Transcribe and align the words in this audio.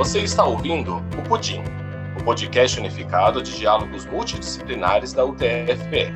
Você 0.00 0.20
está 0.20 0.46
ouvindo 0.46 0.96
o 0.96 1.22
Pudim, 1.28 1.62
o 2.18 2.24
podcast 2.24 2.80
unificado 2.80 3.42
de 3.42 3.54
diálogos 3.54 4.06
multidisciplinares 4.06 5.12
da 5.12 5.26
UTFPR. 5.26 6.14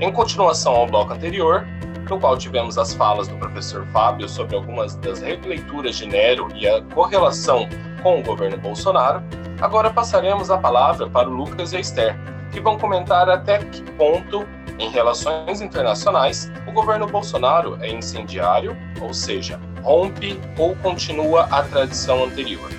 Em 0.00 0.10
continuação 0.10 0.72
ao 0.72 0.86
bloco 0.86 1.12
anterior, 1.12 1.66
no 2.08 2.18
qual 2.18 2.38
tivemos 2.38 2.78
as 2.78 2.94
falas 2.94 3.28
do 3.28 3.36
professor 3.36 3.86
Fábio 3.88 4.26
sobre 4.26 4.56
algumas 4.56 4.96
das 4.96 5.20
releituras 5.20 5.98
de 5.98 6.06
Nero 6.06 6.48
e 6.54 6.66
a 6.66 6.80
correlação 6.94 7.68
com 8.02 8.20
o 8.20 8.22
governo 8.22 8.56
Bolsonaro, 8.56 9.22
agora 9.60 9.90
passaremos 9.90 10.50
a 10.50 10.56
palavra 10.56 11.06
para 11.06 11.28
o 11.28 11.32
Lucas 11.34 11.74
e 11.74 11.76
a 11.76 11.80
Esther, 11.80 12.16
que 12.50 12.58
vão 12.58 12.78
comentar 12.78 13.28
até 13.28 13.58
que 13.58 13.82
ponto, 13.98 14.48
em 14.78 14.88
relações 14.88 15.60
internacionais, 15.60 16.50
o 16.66 16.72
governo 16.72 17.06
Bolsonaro 17.06 17.76
é 17.82 17.92
incendiário, 17.92 18.74
ou 18.98 19.12
seja, 19.12 19.60
rompe 19.82 20.40
ou 20.56 20.74
continua 20.76 21.42
a 21.50 21.62
tradição 21.64 22.24
anterior. 22.24 22.70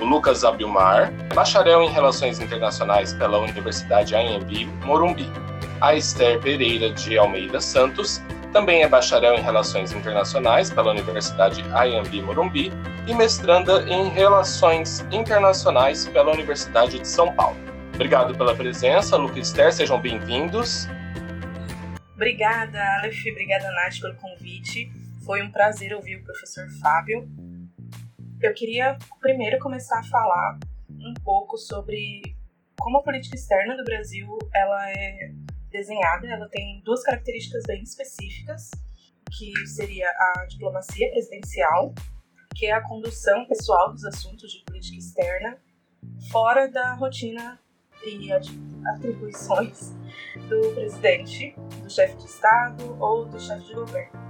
Lucas 0.00 0.44
Abilmar, 0.44 1.12
bacharel 1.34 1.82
em 1.82 1.90
Relações 1.90 2.40
Internacionais 2.40 3.12
pela 3.14 3.38
Universidade 3.38 4.14
Anhembi, 4.14 4.66
Morumbi. 4.84 5.30
A 5.80 5.94
Esther 5.94 6.40
Pereira 6.40 6.90
de 6.90 7.18
Almeida 7.18 7.60
Santos, 7.60 8.20
também 8.52 8.82
é 8.82 8.88
bacharel 8.88 9.34
em 9.34 9.42
Relações 9.42 9.92
Internacionais 9.92 10.70
pela 10.70 10.90
Universidade 10.90 11.62
Anhembi, 11.74 12.22
Morumbi 12.22 12.72
e 13.06 13.14
mestranda 13.14 13.82
em 13.88 14.08
Relações 14.08 15.00
Internacionais 15.12 16.06
pela 16.06 16.32
Universidade 16.32 16.98
de 16.98 17.06
São 17.06 17.32
Paulo. 17.34 17.56
Obrigado 17.94 18.34
pela 18.36 18.54
presença, 18.54 19.16
Lucas 19.16 19.36
e 19.36 19.40
Esther, 19.40 19.72
sejam 19.72 20.00
bem-vindos. 20.00 20.88
Obrigada, 22.14 22.78
Aleph, 22.98 23.22
obrigada, 23.30 23.70
Nath, 23.70 24.00
pelo 24.00 24.14
convite. 24.14 24.90
Foi 25.24 25.42
um 25.42 25.50
prazer 25.50 25.94
ouvir 25.94 26.16
o 26.16 26.24
professor 26.24 26.68
Fábio. 26.80 27.28
Eu 28.40 28.54
queria 28.54 28.96
primeiro 29.20 29.58
começar 29.58 29.98
a 29.98 30.04
falar 30.04 30.60
um 30.88 31.12
pouco 31.24 31.58
sobre 31.58 32.22
como 32.78 32.98
a 32.98 33.02
política 33.02 33.34
externa 33.34 33.76
do 33.76 33.82
Brasil 33.82 34.38
ela 34.54 34.90
é 34.92 35.32
desenhada. 35.70 36.28
Ela 36.28 36.48
tem 36.48 36.80
duas 36.84 37.02
características 37.02 37.64
bem 37.66 37.82
específicas, 37.82 38.70
que 39.36 39.52
seria 39.66 40.08
a 40.08 40.46
diplomacia 40.48 41.10
presidencial, 41.10 41.92
que 42.54 42.66
é 42.66 42.72
a 42.72 42.80
condução 42.80 43.44
pessoal 43.46 43.92
dos 43.92 44.04
assuntos 44.04 44.52
de 44.52 44.64
política 44.64 44.98
externa 44.98 45.58
fora 46.30 46.68
da 46.68 46.94
rotina 46.94 47.58
e 48.06 48.30
atribuições 48.94 49.96
do 50.48 50.74
presidente, 50.74 51.56
do 51.82 51.90
chefe 51.90 52.16
de 52.18 52.26
Estado 52.26 52.96
ou 53.02 53.24
do 53.24 53.40
chefe 53.40 53.66
de 53.66 53.74
governo 53.74 54.27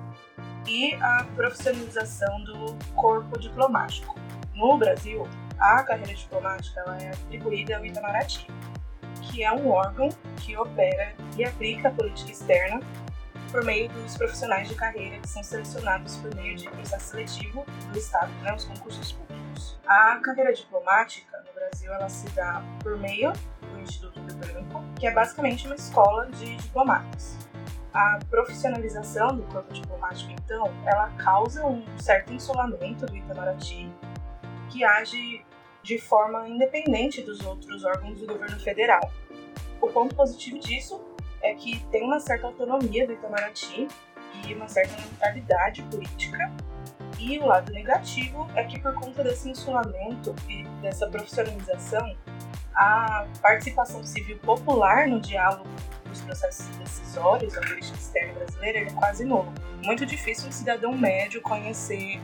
e 0.69 0.95
a 0.97 1.25
profissionalização 1.35 2.45
do 2.45 2.77
corpo 2.95 3.39
diplomático. 3.39 4.15
No 4.55 4.77
Brasil, 4.77 5.27
a 5.59 5.83
carreira 5.83 6.15
diplomática 6.15 6.81
ela 6.81 6.99
é 6.99 7.09
atribuída 7.11 7.79
ao 7.79 7.87
Itamaraty, 7.87 8.47
que 9.23 9.43
é 9.43 9.53
um 9.53 9.71
órgão 9.71 10.11
que 10.37 10.57
opera 10.57 11.15
e 11.37 11.45
aplica 11.45 11.89
a 11.89 11.91
política 11.91 12.31
externa 12.31 12.81
por 13.51 13.65
meio 13.65 13.89
dos 13.89 14.17
profissionais 14.17 14.69
de 14.69 14.75
carreira 14.75 15.19
que 15.19 15.29
são 15.29 15.43
selecionados 15.43 16.17
por 16.17 16.35
meio 16.35 16.55
de 16.55 16.69
processo 16.69 17.11
seletivo 17.11 17.65
do 17.91 17.99
Estado, 17.99 18.31
né, 18.43 18.55
os 18.55 18.65
concursos 18.65 19.13
públicos. 19.13 19.79
A 19.87 20.17
carreira 20.17 20.53
diplomática 20.53 21.43
no 21.47 21.53
Brasil 21.55 21.93
ela 21.93 22.09
se 22.11 22.29
dá 22.31 22.63
por 22.83 22.99
meio 22.99 23.33
do 23.33 23.81
Instituto 23.81 24.21
Britânico, 24.21 24.85
que 24.99 25.07
é 25.07 25.11
basicamente 25.11 25.67
uma 25.67 25.77
escola 25.77 26.27
de 26.27 26.57
diplomatas 26.57 27.48
a 27.93 28.19
profissionalização 28.29 29.37
do 29.37 29.43
corpo 29.45 29.73
diplomático, 29.73 30.31
então, 30.33 30.73
ela 30.87 31.11
causa 31.19 31.67
um 31.67 31.85
certo 31.99 32.33
insolamento 32.33 33.07
do 33.07 33.17
Itamaraty, 33.17 33.91
que 34.71 34.85
age 34.85 35.45
de 35.83 35.99
forma 35.99 36.47
independente 36.49 37.23
dos 37.23 37.41
outros 37.45 37.85
órgãos 37.85 38.21
do 38.21 38.27
governo 38.27 38.59
federal. 38.61 39.11
O 39.81 39.89
ponto 39.89 40.15
positivo 40.15 40.59
disso 40.59 41.01
é 41.41 41.55
que 41.55 41.83
tem 41.87 42.03
uma 42.03 42.21
certa 42.21 42.47
autonomia 42.47 43.07
do 43.07 43.13
Itamaraty 43.13 43.89
e 44.47 44.55
uma 44.55 44.69
certa 44.69 45.01
neutralidade 45.01 45.83
política. 45.85 46.53
E 47.19 47.39
o 47.39 47.47
lado 47.47 47.73
negativo 47.73 48.47
é 48.55 48.65
que, 48.65 48.79
por 48.79 48.93
conta 48.95 49.25
desse 49.25 49.49
insulamento 49.49 50.35
e 50.49 50.65
dessa 50.83 51.09
profissionalização, 51.09 52.17
a 52.75 53.27
participação 53.43 54.05
civil 54.05 54.39
popular 54.39 55.09
no 55.09 55.21
diálogo 55.21 55.69
dos 56.19 56.23
processos 56.23 56.67
decisórios 56.77 57.55
da 57.55 57.61
política 57.61 57.97
externa 57.97 58.35
brasileira 58.35 58.79
é 58.81 58.93
quase 58.93 59.25
nulo. 59.25 59.53
Muito 59.85 60.05
difícil 60.05 60.49
um 60.49 60.53
cidadão 60.53 60.97
médio 60.97 61.41
conhecer 61.41 62.21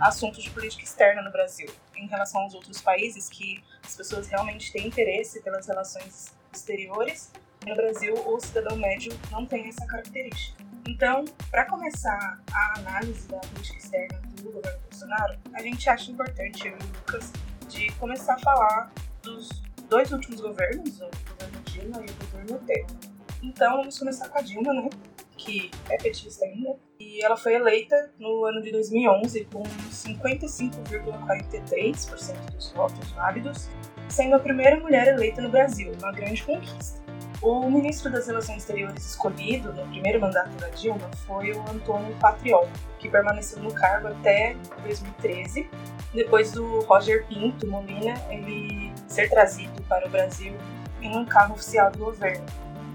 assuntos 0.00 0.42
de 0.42 0.50
política 0.50 0.84
externa 0.84 1.22
no 1.22 1.30
Brasil, 1.30 1.68
em 1.96 2.06
relação 2.06 2.42
aos 2.42 2.54
outros 2.54 2.80
países 2.80 3.28
que 3.28 3.62
as 3.84 3.94
pessoas 3.96 4.28
realmente 4.28 4.72
têm 4.72 4.86
interesse 4.86 5.40
pelas 5.42 5.66
relações 5.66 6.34
exteriores. 6.52 7.30
No 7.66 7.74
Brasil, 7.76 8.14
o 8.14 8.40
cidadão 8.40 8.76
médio 8.76 9.12
não 9.30 9.46
tem 9.46 9.68
essa 9.68 9.86
característica. 9.86 10.62
Então, 10.88 11.24
para 11.50 11.64
começar 11.66 12.40
a 12.52 12.78
análise 12.78 13.28
da 13.28 13.38
política 13.38 13.78
externa 13.78 14.20
do 14.42 14.50
governo 14.50 14.80
Bolsonaro, 14.90 15.38
a 15.54 15.62
gente 15.62 15.88
acha 15.88 16.10
importante, 16.10 16.66
eu 16.66 16.72
e 16.72 16.82
o 16.82 16.86
Lucas, 16.98 17.32
de 17.68 17.92
começar 17.92 18.34
a 18.34 18.38
falar 18.38 18.92
dos 19.22 19.48
dois 19.88 20.10
últimos 20.10 20.40
governos, 20.40 21.00
o 21.00 21.10
governo 21.28 21.60
Dilma 21.66 22.00
e 22.00 22.10
o 22.10 22.14
governo 22.14 22.58
Temer. 22.66 23.11
Então 23.42 23.78
vamos 23.78 23.98
começar 23.98 24.28
com 24.28 24.38
a 24.38 24.42
Dilma, 24.42 24.72
né? 24.72 24.88
Que 25.36 25.68
é 25.90 25.96
petista 25.96 26.44
ainda. 26.44 26.76
E 27.00 27.20
ela 27.24 27.36
foi 27.36 27.54
eleita 27.54 28.12
no 28.16 28.44
ano 28.44 28.62
de 28.62 28.70
2011 28.70 29.46
com 29.46 29.64
55,43% 29.64 32.52
dos 32.52 32.70
votos 32.70 33.10
válidos, 33.10 33.68
sendo 34.08 34.36
a 34.36 34.38
primeira 34.38 34.78
mulher 34.78 35.08
eleita 35.08 35.42
no 35.42 35.48
Brasil, 35.48 35.90
uma 36.00 36.12
grande 36.12 36.44
conquista. 36.44 37.02
O 37.42 37.68
ministro 37.68 38.12
das 38.12 38.28
Relações 38.28 38.58
Exteriores 38.58 39.04
escolhido 39.04 39.72
no 39.72 39.84
primeiro 39.88 40.20
mandato 40.20 40.56
da 40.58 40.68
Dilma 40.68 41.10
foi 41.26 41.50
o 41.50 41.60
Antônio 41.68 42.14
Patriol, 42.20 42.68
que 43.00 43.08
permaneceu 43.08 43.60
no 43.60 43.74
cargo 43.74 44.06
até 44.06 44.54
2013, 44.84 45.68
depois 46.14 46.52
do 46.52 46.82
Roger 46.82 47.26
Pinto 47.26 47.66
Molina 47.66 48.14
ele 48.30 48.92
ser 49.08 49.28
trazido 49.28 49.82
para 49.88 50.06
o 50.06 50.10
Brasil 50.10 50.54
em 51.00 51.16
um 51.16 51.24
carro 51.24 51.54
oficial 51.54 51.90
do 51.90 51.98
governo 51.98 52.46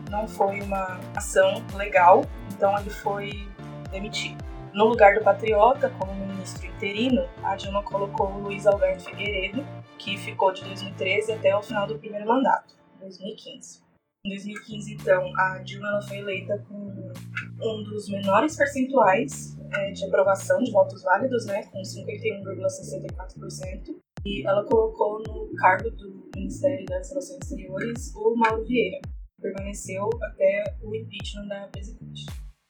não 0.09 0.27
foi 0.27 0.61
uma 0.61 0.99
ação 1.15 1.63
legal, 1.75 2.25
então 2.53 2.77
ele 2.79 2.89
foi 2.89 3.47
demitido. 3.91 4.43
No 4.73 4.85
lugar 4.85 5.13
do 5.15 5.23
Patriota, 5.23 5.89
como 5.97 6.13
ministro 6.13 6.67
interino, 6.67 7.25
a 7.43 7.55
Dilma 7.55 7.81
colocou 7.83 8.29
o 8.31 8.39
Luiz 8.39 8.67
Alberto 8.67 9.05
Figueiredo, 9.05 9.65
que 9.97 10.17
ficou 10.17 10.51
de 10.53 10.63
2013 10.63 11.31
até 11.33 11.55
o 11.55 11.63
final 11.63 11.87
do 11.87 11.97
primeiro 11.97 12.27
mandato, 12.27 12.75
2015. 12.99 13.81
Em 14.25 14.29
2015, 14.29 14.93
então, 14.93 15.31
a 15.37 15.59
Dilma 15.59 16.01
foi 16.07 16.17
eleita 16.17 16.57
com 16.67 16.75
um 16.75 17.83
dos 17.83 18.09
menores 18.09 18.55
percentuais 18.55 19.55
é, 19.73 19.91
de 19.91 20.05
aprovação 20.05 20.57
de 20.59 20.71
votos 20.71 21.03
válidos, 21.03 21.45
né, 21.45 21.63
com 21.71 21.81
51,64%, 21.81 23.95
e 24.25 24.43
ela 24.45 24.65
colocou 24.65 25.21
no 25.23 25.53
cargo 25.55 25.89
do 25.91 26.29
Ministério 26.35 26.85
das 26.85 27.09
Relações 27.09 27.39
Exteriores 27.41 28.13
o 28.15 28.35
Mauro 28.35 28.65
Vieira, 28.65 28.99
permaneceu 29.41 30.09
até 30.21 30.75
o 30.81 30.95
impeachment 30.95 31.47
da 31.47 31.67
presidente. 31.67 32.25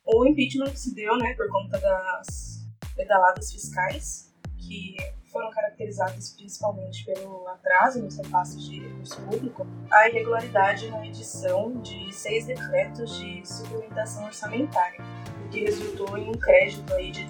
O 0.05 0.25
impeachment 0.25 0.75
se 0.75 0.93
deu 0.93 1.17
né, 1.17 1.33
por 1.33 1.49
conta 1.49 1.79
das 1.79 2.65
pedaladas 2.95 3.51
fiscais, 3.51 4.33
que 4.57 4.95
foram 5.31 5.51
caracterizadas 5.51 6.33
principalmente 6.35 7.05
pelo 7.05 7.47
atraso 7.47 8.01
nos 8.01 8.17
repasses 8.17 8.63
de 8.63 8.79
recurso 8.79 9.21
público, 9.21 9.67
a 9.91 10.09
irregularidade 10.09 10.89
na 10.89 11.05
edição 11.05 11.79
de 11.81 12.11
seis 12.13 12.45
decretos 12.45 13.17
de 13.17 13.45
suplementação 13.45 14.25
orçamentária, 14.25 14.99
o 15.45 15.49
que 15.49 15.61
resultou 15.61 16.17
em 16.17 16.29
um 16.29 16.33
crédito 16.33 16.93
aí 16.93 17.11
de 17.11 17.27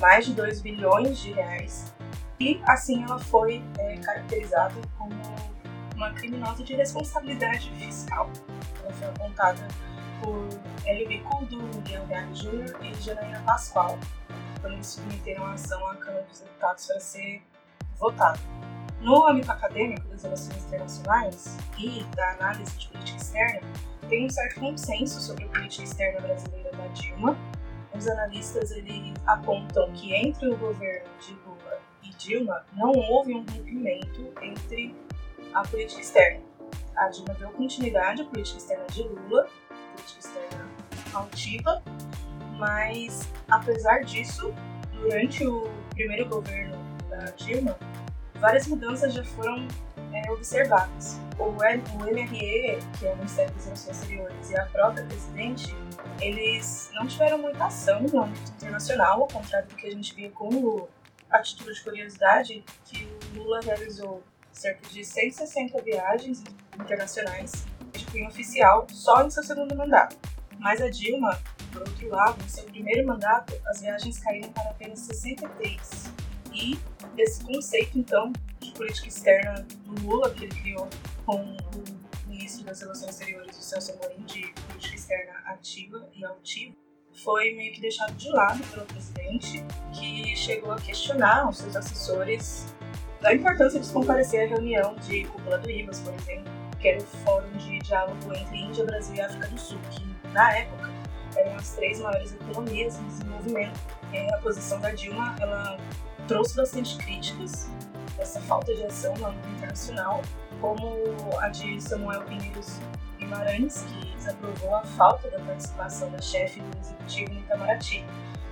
mais 0.00 0.26
de 0.26 0.34
2 0.34 0.62
bilhões 0.62 1.18
de 1.18 1.32
reais. 1.32 1.94
E 2.40 2.60
assim 2.64 3.02
ela 3.02 3.18
foi 3.18 3.62
é, 3.78 3.96
caracterizada 3.96 4.74
como 4.96 5.14
uma 5.98 6.10
criminosa 6.12 6.62
de 6.62 6.74
responsabilidade 6.76 7.70
fiscal. 7.72 8.30
Ela 8.82 8.92
foi 8.92 9.08
apontada 9.08 9.68
por 10.22 10.48
Bicudo, 11.08 11.60
Miguel 11.74 12.06
Gale 12.06 12.32
Jr. 12.32 12.76
e 12.82 12.94
Janaína 13.02 13.42
Pascoal, 13.42 13.98
quando 14.60 14.82
submeteram 14.82 15.44
a 15.44 15.52
ação 15.54 15.84
à 15.88 15.96
Câmara 15.96 16.24
dos 16.24 16.40
Deputados 16.40 16.86
para 16.86 17.00
ser 17.00 17.42
votada. 17.96 18.38
No 19.00 19.28
âmbito 19.28 19.50
acadêmico 19.50 20.06
das 20.08 20.22
relações 20.22 20.64
internacionais 20.66 21.56
e 21.78 22.04
da 22.14 22.32
análise 22.32 22.78
de 22.78 22.88
política 22.88 23.18
externa, 23.18 23.60
tem 24.08 24.26
um 24.26 24.30
certo 24.30 24.60
consenso 24.60 25.20
sobre 25.20 25.44
a 25.44 25.48
política 25.48 25.84
externa 25.84 26.20
brasileira 26.20 26.70
da 26.72 26.86
Dilma. 26.88 27.36
Os 27.94 28.06
analistas 28.06 28.72
apontam 29.26 29.90
que 29.92 30.14
entre 30.14 30.48
o 30.48 30.56
governo 30.56 31.08
de 31.20 31.34
Lula 31.34 31.80
e 32.02 32.10
Dilma 32.10 32.64
não 32.72 32.92
houve 32.92 33.34
um 33.34 33.40
rompimento 33.40 34.32
entre 34.42 34.94
a 35.54 35.62
política 35.62 36.00
externa. 36.00 36.40
A 36.96 37.08
Dilma 37.08 37.34
deu 37.34 37.50
continuidade 37.50 38.22
à 38.22 38.24
política 38.24 38.58
externa 38.58 38.86
de 38.86 39.02
Lula, 39.02 39.48
política 39.94 40.18
externa 40.20 40.68
altiva, 41.14 41.82
mas 42.58 43.28
apesar 43.48 44.00
disso, 44.00 44.52
durante 44.92 45.46
o 45.46 45.70
primeiro 45.90 46.28
governo 46.28 46.76
da 47.08 47.30
Dilma, 47.32 47.78
várias 48.34 48.66
mudanças 48.66 49.14
já 49.14 49.24
foram 49.24 49.66
é, 50.12 50.30
observadas. 50.32 51.20
O, 51.38 51.52
MRE, 51.52 52.78
que 52.98 53.06
é 53.06 53.12
o 53.12 53.16
Ministério 53.16 53.54
das 53.54 53.64
Relações 53.64 53.96
Exteriores, 53.96 54.50
e 54.50 54.58
a 54.58 54.66
própria 54.66 55.04
presidente, 55.04 55.74
eles 56.20 56.90
não 56.94 57.06
tiveram 57.06 57.38
muita 57.38 57.66
ação 57.66 58.02
no 58.02 58.24
âmbito 58.24 58.50
internacional, 58.52 59.22
ao 59.22 59.28
contrário 59.28 59.68
do 59.68 59.76
que 59.76 59.86
a 59.86 59.90
gente 59.90 60.14
via 60.14 60.30
com 60.30 60.88
a 61.30 61.40
título 61.40 61.72
de 61.72 61.80
curiosidade, 61.82 62.64
que 62.84 63.08
o 63.36 63.38
Lula 63.38 63.60
realizou 63.60 64.22
cerca 64.58 64.88
de 64.88 65.04
160 65.04 65.80
viagens 65.82 66.42
internacionais 66.74 67.64
de 67.92 68.04
cunho 68.06 68.28
oficial 68.28 68.86
só 68.90 69.24
em 69.24 69.30
seu 69.30 69.42
segundo 69.42 69.74
mandato. 69.76 70.16
Mas 70.58 70.80
a 70.80 70.90
Dilma, 70.90 71.40
por 71.72 71.82
outro 71.82 72.08
lado, 72.08 72.42
em 72.44 72.48
seu 72.48 72.64
primeiro 72.64 73.06
mandato, 73.06 73.54
as 73.66 73.80
viagens 73.80 74.18
caíram 74.18 74.50
para 74.52 74.70
apenas 74.70 74.98
63. 75.00 76.12
E 76.52 76.76
esse 77.16 77.44
conceito, 77.44 77.98
então, 77.98 78.32
de 78.58 78.72
política 78.72 79.06
externa 79.06 79.64
do 79.84 80.02
Lula, 80.02 80.30
que 80.30 80.44
ele 80.44 80.54
criou 80.60 80.88
com 81.24 81.36
o 81.36 82.28
ministro 82.28 82.64
das 82.64 82.80
Relações 82.80 83.10
Exteriores, 83.10 83.56
o 83.56 83.62
Celso 83.62 83.92
Amorim, 83.92 84.24
de 84.24 84.52
política 84.66 84.96
externa 84.96 85.34
ativa 85.46 86.08
e 86.14 86.24
altiva, 86.24 86.74
foi 87.12 87.54
meio 87.54 87.72
que 87.72 87.80
deixado 87.80 88.14
de 88.14 88.28
lado 88.30 88.64
pelo 88.72 88.86
presidente, 88.86 89.64
que 89.92 90.36
chegou 90.36 90.72
a 90.72 90.80
questionar 90.80 91.48
os 91.48 91.58
seus 91.58 91.76
assessores 91.76 92.66
da 93.20 93.34
importância 93.34 93.80
de 93.80 93.86
se 93.86 93.92
comparecer 93.92 94.44
à 94.44 94.48
reunião 94.48 94.94
de 94.96 95.24
cúpula 95.24 95.58
do 95.58 95.70
IBAS, 95.70 96.00
por 96.00 96.14
exemplo, 96.14 96.52
que 96.78 96.88
era 96.88 96.98
o 96.98 97.06
fórum 97.06 97.50
de 97.56 97.78
diálogo 97.80 98.16
entre 98.34 98.58
Índia, 98.58 98.84
Brasil 98.84 99.16
e 99.16 99.20
África 99.20 99.48
do 99.48 99.58
Sul, 99.58 99.78
que 99.90 100.06
na 100.32 100.56
época 100.56 100.90
eram 101.36 101.56
as 101.56 101.70
três 101.74 102.00
maiores 102.00 102.32
economias 102.34 102.98
em 102.98 103.06
desenvolvimento. 103.06 103.80
E 104.12 104.34
a 104.34 104.38
posição 104.38 104.80
da 104.80 104.90
Dilma 104.92 105.36
ela 105.40 105.78
trouxe 106.26 106.56
bastante 106.56 106.96
críticas 106.98 107.68
essa 108.18 108.40
falta 108.40 108.74
de 108.74 108.84
ação 108.84 109.14
no 109.16 109.26
âmbito 109.26 109.48
internacional, 109.50 110.22
como 110.60 110.96
a 111.38 111.48
de 111.48 111.80
Samuel 111.80 112.22
Pinheiros 112.22 112.80
Guimarães, 113.18 113.82
que 113.82 114.14
desaprovou 114.16 114.74
a 114.74 114.82
falta 114.82 115.30
da 115.30 115.38
participação 115.40 116.10
da 116.10 116.20
chefe 116.20 116.60
do 116.60 116.78
executivo 116.78 117.34
no 117.34 117.40
Itamaraty, 117.40 118.04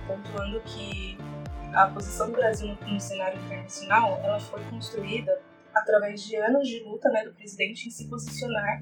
pontuando 0.07 0.61
que 0.61 1.17
a 1.73 1.87
posição 1.87 2.27
do 2.31 2.37
Brasil 2.37 2.67
no, 2.67 2.99
cenário 2.99 3.39
internacional 3.43 4.19
ela 4.23 4.39
foi 4.39 4.63
construída 4.65 5.39
através 5.73 6.23
de 6.23 6.35
anos 6.35 6.67
de 6.67 6.83
luta 6.83 7.09
né, 7.09 7.23
do 7.23 7.33
presidente 7.33 7.87
em 7.87 7.91
se 7.91 8.07
posicionar 8.09 8.81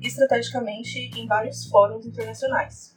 estrategicamente 0.00 1.10
em 1.18 1.26
vários 1.26 1.66
fóruns 1.66 2.06
internacionais. 2.06 2.96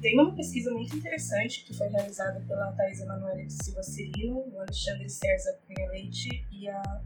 Tem 0.00 0.18
uma 0.18 0.34
pesquisa 0.34 0.70
muito 0.70 0.96
interessante 0.96 1.64
que 1.64 1.76
foi 1.76 1.88
realizada 1.88 2.40
pela 2.46 2.72
Thais 2.72 3.00
Emanuele 3.00 3.46
de 3.46 3.52
Silva 3.64 3.82
Cirino, 3.82 4.44
o 4.52 4.60
Alexandre 4.60 5.08
César 5.08 5.58
Cunha 5.66 5.88
Leite 5.90 6.46
e 6.50 6.68
a 6.68 7.02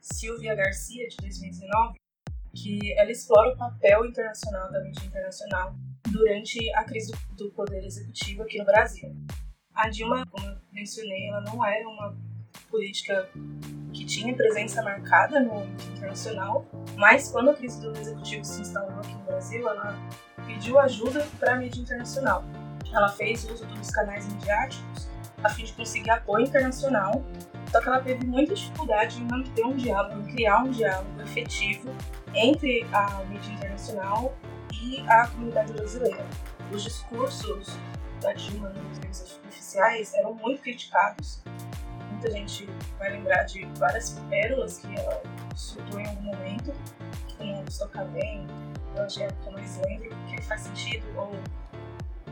Silvia 0.00 0.54
Garcia, 0.54 1.08
de 1.08 1.16
2019, 1.16 1.98
que 2.54 2.92
ela 2.98 3.10
explora 3.10 3.54
o 3.54 3.56
papel 3.56 4.04
internacional 4.06 4.70
da 4.70 4.82
mídia 4.82 5.04
internacional 5.06 5.74
durante 6.10 6.58
a 6.74 6.84
crise 6.84 7.12
do 7.36 7.50
poder 7.52 7.84
executivo 7.84 8.42
aqui 8.42 8.58
no 8.58 8.64
Brasil. 8.64 9.14
A 9.78 9.88
Dilma, 9.90 10.26
como 10.26 10.44
eu 10.44 10.56
mencionei, 10.72 11.28
ela 11.28 11.40
não 11.42 11.64
era 11.64 11.88
uma 11.88 12.12
política 12.68 13.30
que 13.92 14.04
tinha 14.04 14.34
presença 14.34 14.82
marcada 14.82 15.38
no 15.38 15.60
âmbito 15.60 15.84
internacional, 15.92 16.66
mas 16.96 17.30
quando 17.30 17.50
a 17.50 17.54
crise 17.54 17.80
do 17.80 17.96
executivo 17.96 18.44
se 18.44 18.60
instalou 18.60 18.98
aqui 18.98 19.14
no 19.14 19.20
Brasil, 19.20 19.68
ela 19.68 19.96
pediu 20.44 20.80
ajuda 20.80 21.24
para 21.38 21.54
a 21.54 21.56
mídia 21.58 21.80
internacional. 21.80 22.44
Ela 22.92 23.08
fez 23.10 23.44
uso 23.48 23.64
dos 23.66 23.88
canais 23.90 24.26
midiáticos 24.26 25.08
a 25.44 25.48
fim 25.48 25.62
de 25.62 25.72
conseguir 25.74 26.10
apoio 26.10 26.46
internacional, 26.46 27.24
só 27.70 27.80
que 27.80 27.88
ela 27.88 28.00
teve 28.00 28.26
muita 28.26 28.56
dificuldade 28.56 29.22
em 29.22 29.28
manter 29.28 29.64
um 29.64 29.76
diálogo, 29.76 30.20
em 30.22 30.34
criar 30.34 30.64
um 30.64 30.70
diálogo 30.72 31.22
efetivo 31.22 31.94
entre 32.34 32.84
a 32.92 33.22
mídia 33.26 33.52
internacional 33.52 34.36
e 34.72 35.00
a 35.08 35.28
comunidade 35.28 35.72
brasileira. 35.72 36.26
Os 36.72 36.82
discursos 36.82 37.78
da 38.20 38.32
Dilma 38.32 38.68
nos 38.70 38.98
meios 38.98 39.40
oficiais 39.48 40.14
eram 40.14 40.34
muito 40.34 40.62
criticados. 40.62 41.42
Muita 42.10 42.30
gente 42.30 42.68
vai 42.98 43.10
lembrar 43.10 43.44
de 43.44 43.64
várias 43.76 44.18
pérolas 44.28 44.78
que 44.78 44.94
ela 44.98 45.22
soltou 45.54 46.00
em 46.00 46.06
algum 46.06 46.22
momento, 46.22 46.72
como 47.36 47.62
o 47.62 47.70
Socavém, 47.70 48.46
eu 48.96 49.04
achei 49.04 49.26
que 49.26 49.46
eu 49.46 49.52
lembro, 49.86 50.16
que 50.26 50.42
faz 50.42 50.62
sentido, 50.62 51.06
ou 51.16 51.32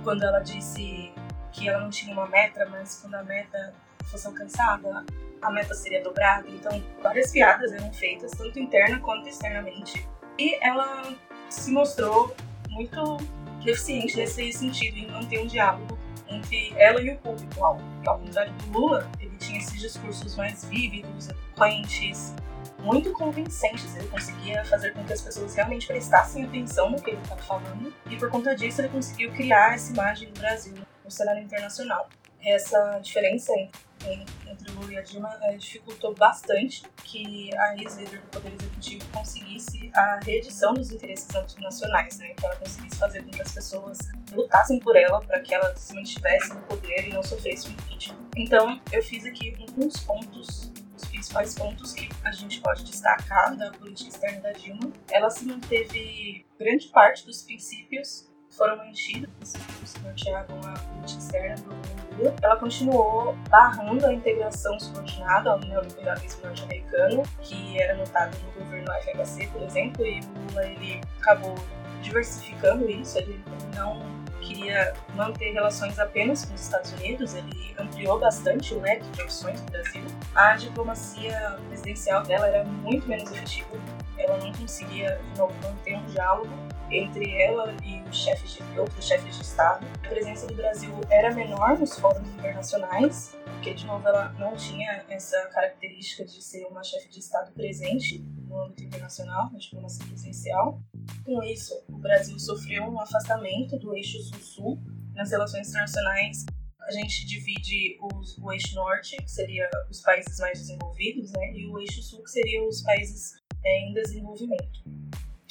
quando 0.03 0.25
ela 0.25 0.41
disse 0.41 1.12
que 1.53 1.69
ela 1.69 1.81
não 1.81 1.91
tinha 1.91 2.12
uma 2.12 2.27
meta, 2.27 2.67
mas 2.67 3.00
quando 3.00 3.15
a 3.15 3.23
meta 3.23 3.73
fosse 4.05 4.27
alcançada, 4.27 5.05
a 5.41 5.50
meta 5.50 5.75
seria 5.75 6.03
dobrada. 6.03 6.49
Então, 6.49 6.83
várias 7.03 7.31
piadas 7.31 7.73
eram 7.73 7.93
feitas, 7.93 8.33
tanto 8.33 8.59
interna 8.59 8.99
quanto 9.00 9.29
externamente. 9.29 10.09
E 10.38 10.56
ela 10.62 11.15
se 11.49 11.71
mostrou 11.71 12.35
muito 12.69 13.17
deficiente 13.66 14.16
nesse 14.16 14.52
sentido, 14.52 14.96
em 14.96 15.10
manter 15.10 15.40
um 15.40 15.46
diálogo 15.46 15.98
entre 16.28 16.72
ela 16.76 17.00
e 17.00 17.10
o 17.10 17.18
público. 17.18 17.64
Ao, 17.64 17.78
ao 18.06 18.18
contrário 18.18 18.52
do 18.52 18.78
Lula, 18.78 19.10
ele 19.20 19.36
tinha 19.36 19.58
esses 19.58 19.80
discursos 19.80 20.34
mais 20.36 20.64
vívidos, 20.64 21.28
eloquentes, 21.28 22.34
muito 22.80 23.12
convincentes. 23.12 23.94
Ele 23.96 24.08
conseguia 24.08 24.64
fazer 24.64 24.92
com 24.92 25.04
que 25.04 25.12
as 25.12 25.20
pessoas 25.20 25.54
realmente 25.54 25.86
prestassem 25.86 26.44
atenção 26.44 26.90
no 26.90 27.00
que 27.00 27.10
ele 27.10 27.20
estava 27.20 27.42
falando, 27.42 27.92
e 28.08 28.16
por 28.16 28.30
conta 28.30 28.54
disso 28.54 28.80
ele 28.80 28.88
conseguiu 28.88 29.30
criar 29.32 29.74
essa 29.74 29.92
imagem 29.92 30.32
do 30.32 30.40
Brasil 30.40 30.74
no 31.04 31.10
cenário 31.10 31.42
internacional. 31.42 32.08
Essa 32.43 32.99
diferença 33.00 33.53
entre 33.56 34.73
Lula 34.73 34.93
e 34.93 34.99
a 34.99 35.03
Dilma 35.03 35.37
é, 35.43 35.56
dificultou 35.56 36.15
bastante 36.15 36.83
que 37.05 37.50
a 37.56 37.77
ex-líder 37.77 38.21
do 38.21 38.27
Poder 38.29 38.53
Executivo 38.53 39.05
conseguisse 39.12 39.91
a 39.94 40.21
reedição 40.23 40.75
dos 40.75 40.91
interesses 40.91 41.29
nacionais, 41.59 42.19
né? 42.19 42.35
que 42.35 42.44
ela 42.44 42.56
conseguisse 42.56 42.97
fazer 42.97 43.23
com 43.23 43.31
que 43.31 43.43
as 43.43 43.53
pessoas 43.53 43.99
lutassem 44.33 44.79
por 44.81 44.97
ela 44.97 45.21
para 45.21 45.41
que 45.41 45.55
ela 45.55 45.75
se 45.77 45.94
mantivesse 45.94 46.55
no 46.55 46.61
poder 46.62 47.09
e 47.09 47.12
não 47.12 47.23
sofresse 47.23 47.69
um 47.69 47.73
impeachment. 47.73 48.19
Então, 48.37 48.81
eu 48.93 49.03
fiz 49.03 49.25
aqui 49.25 49.56
alguns 49.61 49.99
pontos 50.00 50.73
os 50.97 51.05
principais 51.09 51.55
pontos 51.55 51.93
que 51.93 52.09
a 52.25 52.33
gente 52.33 52.61
pode 52.61 52.83
destacar 52.85 53.55
da 53.55 53.71
política 53.73 54.09
externa 54.09 54.41
da 54.41 54.53
Dilma. 54.53 54.91
Ela 55.11 55.29
se 55.29 55.44
manteve 55.44 56.47
grande 56.59 56.88
parte 56.88 57.27
dos 57.27 57.43
princípios 57.43 58.27
foram 58.56 58.76
mantidos, 58.79 59.53
que 59.53 60.00
norteavam 60.03 60.58
a 60.64 60.73
política 60.73 61.20
externa 61.20 61.56
do 61.56 62.17
Lula. 62.17 62.35
Ela 62.42 62.57
continuou 62.57 63.37
barrando 63.49 64.07
a 64.07 64.12
integração 64.12 64.78
subordinada 64.80 65.50
ao 65.50 65.59
neoliberalismo 65.61 66.42
norte-americano, 66.45 67.23
que 67.42 67.80
era 67.80 67.95
notado 67.95 68.37
no 68.38 68.64
governo 68.64 68.90
FHC, 69.02 69.47
por 69.49 69.62
exemplo, 69.62 70.04
e 70.07 70.21
Lula 70.21 70.66
ele 70.66 71.00
acabou 71.21 71.54
diversificando 72.02 72.88
isso, 72.90 73.19
ele 73.19 73.42
não 73.75 74.00
queria 74.40 74.95
manter 75.14 75.52
relações 75.52 75.99
apenas 75.99 76.45
com 76.45 76.54
os 76.54 76.62
Estados 76.62 76.92
Unidos, 76.92 77.35
ele 77.35 77.75
ampliou 77.78 78.19
bastante 78.19 78.75
o 78.75 78.80
leque 78.80 79.09
de 79.11 79.23
opções 79.23 79.61
do 79.61 79.71
Brasil. 79.73 80.04
A 80.35 80.54
diplomacia 80.57 81.59
presidencial 81.69 82.23
dela 82.23 82.47
era 82.47 82.64
muito 82.64 83.09
menos 83.09 83.30
efetiva, 83.33 83.76
ela 84.16 84.38
não 84.38 84.52
conseguia, 84.52 85.21
de 85.33 85.38
novo, 85.38 85.54
manter 85.62 85.97
um 85.97 86.04
diálogo 86.07 86.49
entre 86.90 87.31
ela 87.40 87.75
e 87.85 88.02
os 88.09 88.16
chefes 88.16 88.52
de, 88.52 88.78
outros 88.78 89.07
chefes 89.07 89.37
de 89.37 89.43
Estado. 89.43 89.87
A 90.05 90.09
presença 90.09 90.47
do 90.47 90.55
Brasil 90.55 90.93
era 91.11 91.35
menor 91.35 91.78
nos 91.78 91.99
fóruns 91.99 92.28
internacionais, 92.28 93.37
porque, 93.45 93.75
de 93.75 93.87
novo, 93.87 94.07
ela 94.07 94.33
não 94.38 94.55
tinha 94.55 95.05
essa 95.09 95.37
característica 95.49 96.25
de 96.25 96.43
ser 96.43 96.66
uma 96.66 96.83
chefe 96.83 97.09
de 97.09 97.19
Estado 97.19 97.52
presente 97.52 98.19
no 98.49 98.62
âmbito 98.62 98.85
internacional, 98.85 99.50
na 99.52 99.59
diplomacia 99.59 100.05
presidencial. 100.07 100.81
Com 101.25 101.43
isso, 101.43 101.75
o 101.88 101.99
Brasil 101.99 102.38
sofreu 102.38 102.85
um 102.85 103.00
afastamento 103.00 103.78
do 103.78 103.95
eixo 103.95 104.19
sul-sul 104.23 104.78
nas 105.14 105.31
relações 105.31 105.69
internacionais. 105.69 106.45
A 106.83 106.93
gente 106.93 107.26
divide 107.26 107.99
os, 108.00 108.38
o 108.38 108.52
eixo 108.52 108.75
norte, 108.76 109.16
que 109.16 109.31
seria 109.31 109.69
os 109.90 110.00
países 110.00 110.38
mais 110.38 110.61
desenvolvidos, 110.61 111.33
né, 111.33 111.52
e 111.52 111.66
o 111.66 111.81
eixo 111.81 112.00
sul, 112.02 112.23
que 112.23 112.31
seria 112.31 112.62
os 112.64 112.81
países 112.83 113.43
é, 113.64 113.81
em 113.81 113.93
desenvolvimento. 113.93 115.05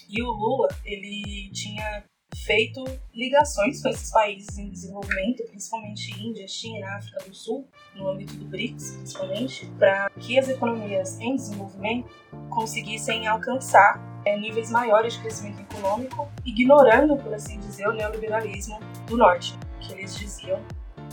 E 0.10 0.22
o 0.22 0.32
Lula, 0.32 0.68
ele 0.84 1.50
tinha 1.52 2.04
feito 2.46 2.84
ligações 3.14 3.82
com 3.82 3.90
esses 3.90 4.12
países 4.12 4.58
em 4.58 4.70
desenvolvimento, 4.70 5.44
principalmente 5.46 6.12
Índia, 6.22 6.48
China, 6.48 6.98
África 6.98 7.24
do 7.24 7.34
Sul, 7.34 7.68
no 7.96 8.10
âmbito 8.10 8.34
do 8.36 8.46
BRICS, 8.46 8.92
principalmente, 8.92 9.66
para 9.80 10.10
que 10.20 10.38
as 10.38 10.50
economias 10.50 11.20
em 11.20 11.36
desenvolvimento 11.36 12.10
conseguissem 12.50 13.26
alcançar 13.26 14.00
é, 14.26 14.38
níveis 14.38 14.70
maiores 14.70 15.14
de 15.14 15.22
crescimento 15.22 15.62
econômico, 15.62 16.28
ignorando, 16.46 17.16
por 17.18 17.34
assim 17.34 17.60
dizer, 17.60 17.88
o 17.88 17.94
neoliberalismo 17.94 18.80
do 19.08 19.18
norte, 19.18 19.58
que 19.80 19.94
eles 19.94 20.16
diziam 20.18 20.62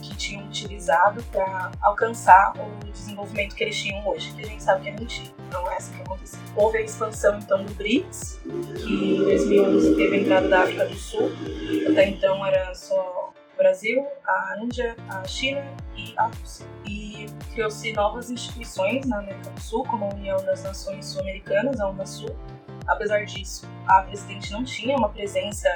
que 0.02 0.14
tinham 0.16 0.44
utilizado 0.44 1.22
para 1.24 1.70
alcançar 1.80 2.52
o 2.56 2.90
desenvolvimento 2.90 3.54
que 3.54 3.64
eles 3.64 3.80
tinham 3.80 4.06
hoje, 4.06 4.32
que 4.32 4.42
a 4.42 4.46
gente 4.46 4.62
sabe 4.62 4.82
que 4.82 4.88
é 4.88 4.92
mentira. 4.92 5.32
É 5.70 5.76
assim 5.76 5.94
que 5.94 6.02
aconteceu. 6.02 6.40
Houve 6.56 6.78
a 6.78 6.80
expansão 6.82 7.38
então 7.38 7.64
do 7.64 7.72
BRICS, 7.74 8.40
que 8.42 9.14
em 9.14 9.24
2011 9.24 9.96
teve 9.96 10.16
a 10.16 10.18
entrada 10.20 10.48
da 10.48 10.62
África 10.62 10.86
do 10.86 10.96
Sul. 10.96 11.30
Até 11.90 12.08
então 12.08 12.44
era 12.44 12.74
só 12.74 13.32
o 13.54 13.56
Brasil, 13.56 14.04
a 14.26 14.56
Índia, 14.60 14.96
a 15.08 15.24
China 15.24 15.64
e 15.96 16.12
a 16.16 16.26
Rússia. 16.26 16.66
E 16.84 17.26
criou-se 17.52 17.92
novas 17.92 18.30
instituições 18.30 19.06
na 19.06 19.20
América 19.20 19.50
do 19.50 19.60
Sul, 19.60 19.84
como 19.84 20.06
a 20.06 20.08
União 20.08 20.36
das 20.44 20.64
Nações 20.64 21.06
Sul-Americanas, 21.06 21.80
a 21.80 21.88
UNASUL. 21.88 22.36
Apesar 22.86 23.24
disso, 23.24 23.68
a 23.86 24.02
presidente 24.02 24.50
não 24.50 24.64
tinha 24.64 24.96
uma 24.96 25.08
presença 25.08 25.68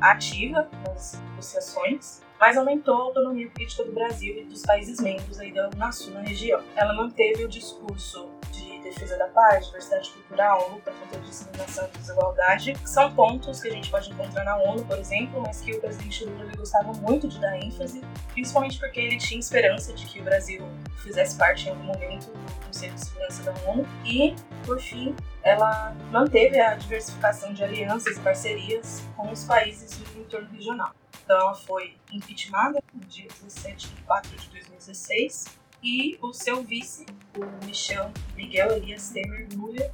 ativa 0.00 0.68
nas 0.86 1.20
negociações, 1.30 2.22
mas 2.38 2.56
aumentou 2.56 2.94
a 2.94 3.02
autonomia 3.04 3.48
política 3.50 3.84
do 3.84 3.92
Brasil 3.92 4.38
e 4.38 4.44
dos 4.44 4.62
países 4.62 5.00
membros 5.00 5.38
aí 5.40 5.52
da 5.52 5.68
UNASUL 5.70 6.14
na 6.14 6.20
região. 6.20 6.62
Ela 6.76 6.92
manteve 6.92 7.44
o 7.44 7.48
discurso 7.48 8.28
de 8.50 8.78
defesa 8.84 9.16
da 9.16 9.26
paz, 9.28 9.66
diversidade 9.66 10.10
cultural, 10.10 10.70
luta 10.70 10.92
contra 10.92 11.18
a 11.18 11.22
discriminação 11.22 11.88
e 11.92 11.98
desigualdade, 11.98 12.72
que 12.74 12.88
são 12.88 13.12
pontos 13.14 13.60
que 13.60 13.68
a 13.68 13.70
gente 13.70 13.90
pode 13.90 14.10
encontrar 14.10 14.44
na 14.44 14.56
ONU, 14.58 14.84
por 14.84 14.98
exemplo, 14.98 15.40
mas 15.40 15.60
que 15.60 15.72
o 15.72 15.80
presidente 15.80 16.24
Lula 16.24 16.52
gostava 16.56 16.92
muito 16.92 17.26
de 17.26 17.40
dar 17.40 17.58
ênfase, 17.58 18.02
principalmente 18.32 18.78
porque 18.78 19.00
ele 19.00 19.16
tinha 19.16 19.40
esperança 19.40 19.92
de 19.92 20.06
que 20.06 20.20
o 20.20 20.24
Brasil 20.24 20.62
fizesse 21.02 21.36
parte 21.36 21.66
em 21.66 21.70
algum 21.70 21.84
momento 21.84 22.26
do 22.26 22.66
Conselho 22.66 22.94
de 22.94 23.04
Segurança 23.04 23.42
da 23.42 23.70
ONU. 23.70 23.86
E, 24.04 24.34
por 24.64 24.78
fim, 24.78 25.14
ela 25.42 25.94
manteve 26.10 26.60
a 26.60 26.74
diversificação 26.74 27.52
de 27.52 27.64
alianças 27.64 28.16
e 28.16 28.20
parcerias 28.20 29.02
com 29.16 29.30
os 29.30 29.44
países 29.44 29.96
do 29.98 30.20
entorno 30.20 30.48
regional. 30.52 30.92
Então, 31.24 31.54
foi 31.54 31.96
impeachmentada 32.12 32.82
no 32.92 33.00
dia 33.06 33.26
17 33.28 33.88
de 33.88 34.02
4 34.02 34.36
de 34.36 34.48
2016 34.50 35.46
e 35.82 36.18
o 36.22 36.32
seu 36.32 36.62
vice, 36.62 37.06
o 37.36 37.66
Michel 37.66 38.10
Miguel 38.36 38.72
Elias 38.72 39.10
Temer 39.10 39.48
Lula, 39.54 39.92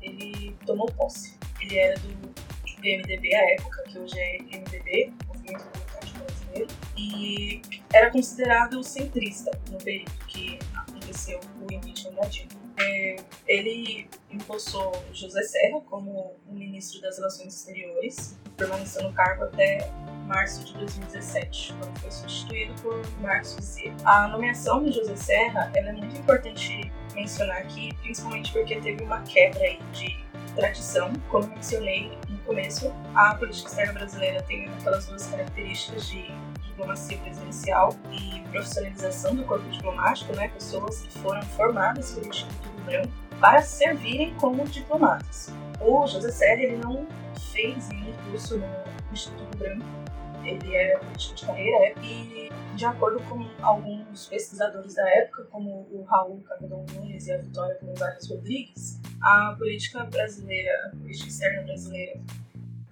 ele 0.00 0.56
tomou 0.66 0.86
posse. 0.86 1.38
Ele 1.60 1.78
era 1.78 1.98
do 2.00 2.32
PMDB 2.80 3.34
à 3.34 3.52
época, 3.52 3.82
que 3.84 3.98
hoje 3.98 4.18
é 4.18 4.38
MDB, 4.42 5.12
Movimento 5.28 5.64
Democrático 5.72 6.18
Brasileiro, 6.18 6.68
e 6.96 7.62
era 7.92 8.10
considerado 8.10 8.82
centrista 8.82 9.50
no 9.70 9.78
período 9.78 10.10
que 10.26 10.58
aconteceu 10.74 11.38
o 11.60 11.72
impeachment 11.72 12.14
da 12.14 12.22
Dilma. 12.22 12.62
É, 12.78 13.16
ele 13.46 14.08
impulsou 14.30 14.92
José 15.12 15.42
Serra 15.42 15.80
como 15.82 16.34
o 16.48 16.52
ministro 16.52 17.00
das 17.00 17.18
Relações 17.18 17.54
Exteriores, 17.54 18.36
permaneceu 18.56 19.02
no 19.02 19.12
cargo 19.12 19.44
até 19.44 19.90
março 20.26 20.64
de 20.64 20.74
2017, 20.74 21.74
quando 21.78 21.98
foi 21.98 22.10
substituído 22.10 22.74
por 22.80 23.02
Marcos 23.20 23.54
Vizir. 23.56 23.92
A 24.04 24.28
nomeação 24.28 24.82
de 24.82 24.92
José 24.92 25.16
Serra 25.16 25.70
é 25.74 25.92
muito 25.92 26.16
importante 26.16 26.90
mencionar 27.14 27.58
aqui, 27.58 27.94
principalmente 28.00 28.52
porque 28.52 28.80
teve 28.80 29.02
uma 29.02 29.20
quebra 29.22 29.76
de 29.92 30.22
tradição, 30.54 31.12
como 31.28 31.46
mencionei 31.48 32.16
no 32.28 32.38
começo. 32.38 32.92
A 33.14 33.34
política 33.34 33.68
externa 33.68 33.92
brasileira 33.92 34.42
tem 34.42 34.68
aquelas 34.68 35.06
duas 35.06 35.26
características 35.26 36.06
de 36.06 36.30
diplomacia 36.62 37.18
presidencial 37.18 37.94
e 38.10 38.40
profissionalização 38.50 39.34
do 39.34 39.44
corpo 39.44 39.68
diplomático, 39.68 40.34
né? 40.34 40.48
Pessoas 40.48 41.02
que 41.02 41.18
foram 41.18 41.42
formadas 41.42 42.12
pelo 42.12 42.28
Instituto 42.28 42.82
Branco 42.84 43.12
para 43.40 43.62
servirem 43.62 44.34
como 44.34 44.64
diplomatas. 44.66 45.52
O 45.80 46.06
José 46.06 46.30
Serra 46.30 46.62
ele 46.62 46.76
não 46.76 47.06
fez 47.52 47.88
nenhum 47.90 48.12
curso 48.24 48.58
no 48.58 48.66
Instituto 49.12 49.56
Branco, 49.58 49.84
ele 50.44 50.74
era 50.74 50.98
político 50.98 51.34
de 51.34 51.46
carreira 51.46 51.76
é, 51.76 51.94
e, 52.02 52.50
de 52.74 52.84
acordo 52.84 53.22
com 53.28 53.46
alguns 53.64 54.26
pesquisadores 54.26 54.94
da 54.94 55.08
época, 55.18 55.44
como 55.44 55.86
o 55.90 56.02
Raul 56.02 56.40
Capitão 56.40 56.84
Nunes 56.94 57.26
e 57.26 57.32
a 57.32 57.38
Vitória 57.38 57.78
Gonzalez 57.82 58.28
Rodrigues, 58.28 59.00
a 59.20 59.54
política 59.56 60.04
brasileira, 60.04 60.70
a 60.86 60.96
política 60.96 61.28
externa 61.28 61.62
brasileira 61.62 62.20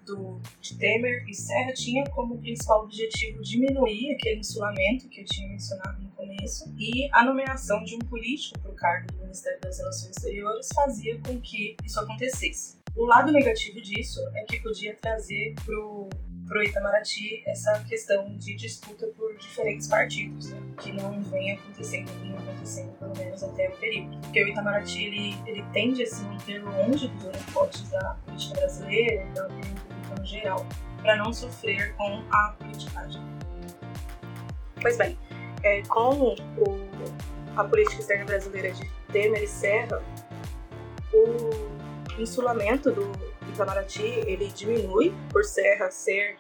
do, 0.07 0.41
de 0.61 0.77
Temer 0.77 1.25
e 1.29 1.35
Serra 1.35 1.73
tinha 1.73 2.05
como 2.11 2.39
principal 2.39 2.85
objetivo 2.85 3.43
diminuir 3.43 4.15
aquele 4.15 4.41
insulamento 4.41 5.09
que 5.09 5.21
eu 5.21 5.25
tinha 5.25 5.49
mencionado 5.49 6.03
no 6.03 6.11
começo 6.11 6.73
e 6.79 7.09
a 7.13 7.25
nomeação 7.25 7.83
de 7.85 7.97
um 7.97 8.01
político 8.01 8.59
para 8.61 8.71
o 8.71 8.75
cargo 8.75 9.13
do 9.13 9.19
Ministério 9.21 9.61
das 9.61 9.79
Relações 9.79 10.17
Exteriores 10.17 10.69
fazia 10.75 11.19
com 11.21 11.41
que 11.41 11.77
isso 11.85 11.99
acontecesse. 11.99 12.80
O 12.97 13.05
lado 13.07 13.33
negativo 13.33 13.81
disso 13.81 14.21
é 14.35 14.45
que 14.45 14.61
podia 14.61 14.97
trazer 14.97 15.55
para 15.65 15.79
o 15.79 16.09
pro 16.51 16.65
Itamaraty 16.65 17.45
essa 17.47 17.79
questão 17.85 18.37
de 18.37 18.57
disputa 18.57 19.07
por 19.17 19.37
diferentes 19.37 19.87
partidos, 19.87 20.51
né? 20.51 20.61
que 20.79 20.91
não 20.93 21.23
vem 21.23 21.53
acontecendo, 21.53 22.11
vinha 22.21 22.37
acontecendo 22.37 22.91
pelo 22.99 23.17
menos 23.17 23.41
até 23.45 23.69
o 23.69 23.77
período. 23.77 24.19
Porque 24.19 24.43
o 24.43 24.49
Itamaraty 24.49 25.05
ele, 25.05 25.37
ele 25.47 25.65
tende 25.73 26.03
a 26.03 26.07
se 26.07 26.25
manter 26.25 26.61
longe 26.61 27.07
dos 27.07 27.25
holofotes 27.25 27.89
da 27.91 28.17
política 28.27 28.61
brasileira 28.61 29.25
e 29.25 29.33
da 29.33 29.47
opinião 29.47 29.75
pública 29.77 30.15
no 30.19 30.27
geral, 30.27 30.67
para 31.01 31.17
não 31.17 31.33
sofrer 31.33 31.95
com 31.95 32.25
a 32.33 32.57
politicagem. 32.59 33.23
Pois 34.83 34.97
bem, 34.97 35.17
é, 35.63 35.83
com 35.83 36.35
o, 36.35 36.35
a 37.57 37.63
política 37.63 38.01
externa 38.01 38.25
brasileira 38.25 38.73
de 38.73 38.91
Temer 39.13 39.45
e 39.45 39.47
Serra, 39.47 40.03
o 41.13 41.80
insulamento 42.21 42.91
do 42.91 43.11
Itamaraty 43.49 44.03
ele 44.27 44.49
diminui 44.49 45.13
por 45.31 45.45
Serra 45.45 45.91
ser 45.91 46.39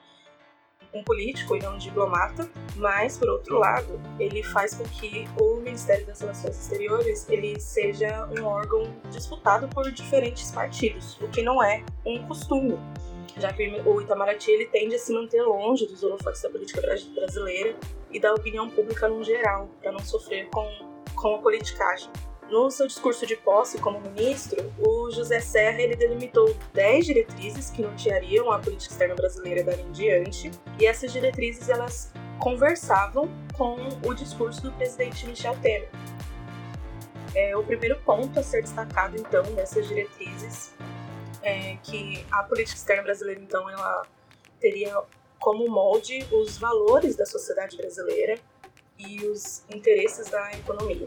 um 0.92 1.04
político 1.04 1.56
e 1.56 1.60
não 1.60 1.74
um 1.74 1.78
diplomata, 1.78 2.50
mas 2.76 3.16
por 3.16 3.28
outro 3.28 3.58
lado, 3.58 4.00
ele 4.18 4.42
faz 4.42 4.74
com 4.74 4.84
que 4.84 5.28
o 5.40 5.56
Ministério 5.56 6.04
das 6.06 6.20
Relações 6.20 6.56
Exteriores 6.56 7.28
ele 7.28 7.58
seja 7.60 8.28
um 8.38 8.44
órgão 8.44 8.92
disputado 9.10 9.68
por 9.68 9.90
diferentes 9.92 10.50
partidos, 10.50 11.16
o 11.20 11.28
que 11.28 11.42
não 11.42 11.62
é 11.62 11.84
um 12.04 12.26
costume, 12.26 12.78
já 13.36 13.52
que 13.52 13.68
o 13.84 14.00
Itamaraty 14.00 14.50
ele 14.50 14.66
tende 14.66 14.96
a 14.96 14.98
se 14.98 15.12
manter 15.12 15.42
longe 15.42 15.86
dos 15.86 16.02
holofotes 16.02 16.42
da 16.42 16.50
política 16.50 16.80
brasileira 16.80 17.76
e 18.10 18.18
da 18.18 18.34
opinião 18.34 18.68
pública 18.68 19.08
no 19.08 19.22
geral, 19.22 19.68
para 19.80 19.92
não 19.92 20.00
sofrer 20.00 20.48
com, 20.50 20.68
com 21.14 21.36
a 21.36 21.38
politicagem. 21.38 22.10
No 22.50 22.68
seu 22.68 22.88
discurso 22.88 23.24
de 23.24 23.36
posse 23.36 23.78
como 23.78 24.00
ministro, 24.00 24.72
o 24.76 25.08
José 25.12 25.38
Serra 25.38 25.80
ele 25.80 25.94
delimitou 25.94 26.52
10 26.74 27.06
diretrizes 27.06 27.70
que 27.70 27.80
norteariam 27.80 28.50
a 28.50 28.58
política 28.58 28.92
externa 28.92 29.14
brasileira 29.14 29.62
dali 29.62 29.82
em 29.82 29.92
diante, 29.92 30.50
e 30.76 30.84
essas 30.84 31.12
diretrizes 31.12 31.68
elas 31.68 32.12
conversavam 32.40 33.28
com 33.56 33.76
o 34.04 34.12
discurso 34.14 34.62
do 34.62 34.72
presidente 34.72 35.28
Michel 35.28 35.56
Temer. 35.62 35.90
É, 37.36 37.56
o 37.56 37.62
primeiro 37.62 38.00
ponto 38.00 38.40
a 38.40 38.42
ser 38.42 38.62
destacado, 38.62 39.16
então, 39.16 39.44
nessas 39.52 39.86
diretrizes 39.86 40.74
é 41.42 41.76
que 41.84 42.26
a 42.32 42.42
política 42.42 42.76
externa 42.76 43.04
brasileira, 43.04 43.40
então, 43.40 43.70
ela 43.70 44.02
teria 44.58 45.00
como 45.38 45.68
molde 45.68 46.26
os 46.32 46.58
valores 46.58 47.14
da 47.14 47.24
sociedade 47.24 47.76
brasileira 47.76 48.34
e 48.98 49.24
os 49.24 49.62
interesses 49.70 50.28
da 50.28 50.50
economia 50.50 51.06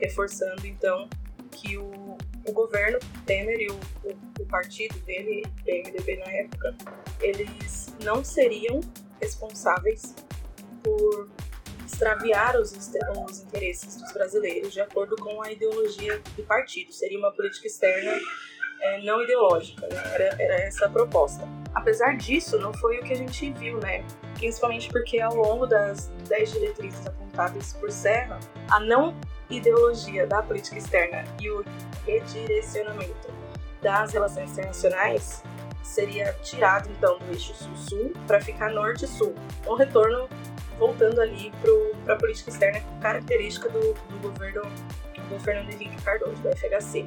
reforçando 0.00 0.66
então 0.66 1.08
que 1.50 1.76
o, 1.78 2.18
o 2.46 2.52
governo 2.52 2.98
Temer 3.24 3.58
e 3.60 3.68
o, 3.68 3.74
o, 4.04 4.42
o 4.42 4.46
partido 4.46 4.98
dele, 5.00 5.44
PMDB 5.64 6.16
na 6.16 6.30
época, 6.32 6.74
eles 7.20 7.94
não 8.02 8.22
seriam 8.22 8.80
responsáveis 9.20 10.14
por 10.82 11.28
extraviar 11.84 12.56
os, 12.56 12.72
os 12.72 13.40
interesses 13.40 13.96
dos 13.96 14.12
brasileiros 14.12 14.72
de 14.72 14.80
acordo 14.80 15.16
com 15.16 15.42
a 15.42 15.50
ideologia 15.50 16.20
do 16.36 16.42
partido. 16.42 16.92
Seria 16.92 17.18
uma 17.18 17.32
política 17.32 17.66
externa 17.66 18.12
é, 18.80 19.02
não 19.02 19.22
ideológica, 19.22 19.86
né? 19.86 20.02
era, 20.14 20.42
era 20.42 20.54
essa 20.60 20.86
a 20.86 20.90
proposta. 20.90 21.48
Apesar 21.74 22.16
disso, 22.16 22.58
não 22.58 22.72
foi 22.74 22.98
o 22.98 23.02
que 23.02 23.12
a 23.12 23.16
gente 23.16 23.50
viu, 23.52 23.78
né? 23.78 24.04
Principalmente 24.34 24.88
porque 24.88 25.20
ao 25.20 25.34
longo 25.34 25.66
das 25.66 26.08
dez 26.28 26.52
diretrizes 26.52 27.06
apontadas 27.06 27.72
por 27.74 27.90
Serra, 27.90 28.38
a 28.70 28.80
não 28.80 29.14
ideologia 29.50 30.26
da 30.26 30.42
política 30.42 30.78
externa 30.78 31.24
e 31.40 31.50
o 31.50 31.64
redirecionamento 32.04 33.28
das 33.80 34.12
relações 34.12 34.52
internacionais 34.52 35.42
seria 35.82 36.32
tirado 36.42 36.90
então 36.90 37.18
do 37.18 37.32
eixo 37.32 37.54
sul-sul 37.54 38.12
para 38.26 38.40
ficar 38.40 38.70
norte-sul, 38.70 39.34
um 39.66 39.74
retorno 39.74 40.28
voltando 40.78 41.20
ali 41.20 41.52
para 42.04 42.14
a 42.14 42.16
política 42.16 42.50
externa 42.50 42.80
característica 43.00 43.68
do, 43.68 43.94
do 43.94 44.18
governo 44.20 44.62
do 45.28 45.40
Fernando 45.40 45.70
Henrique 45.70 46.00
Cardoso, 46.02 46.42
do 46.42 46.48
FHC. 46.56 47.04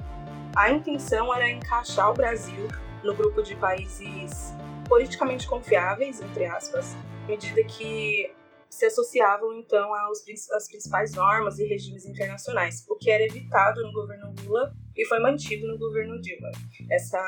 A 0.56 0.72
intenção 0.72 1.34
era 1.34 1.50
encaixar 1.50 2.10
o 2.10 2.14
Brasil 2.14 2.68
no 3.04 3.14
grupo 3.14 3.42
de 3.44 3.56
países 3.56 4.54
politicamente 4.88 5.48
confiáveis, 5.48 6.22
entre 6.22 6.46
aspas, 6.46 6.98
medida 7.28 7.64
que 7.64 8.32
se 8.70 8.86
associavam 8.86 9.54
então 9.54 9.94
aos, 9.94 10.24
às 10.54 10.68
principais 10.68 11.14
normas 11.14 11.58
e 11.60 11.66
regimes 11.66 12.06
internacionais, 12.06 12.86
o 12.88 12.96
que 12.96 13.10
era 13.10 13.24
evitado 13.24 13.82
no 13.82 13.92
governo 13.92 14.34
Lula 14.44 14.74
e 14.96 15.06
foi 15.06 15.20
mantido 15.20 15.68
no 15.68 15.78
governo 15.78 16.20
Dilma, 16.22 16.52
essa 16.92 17.20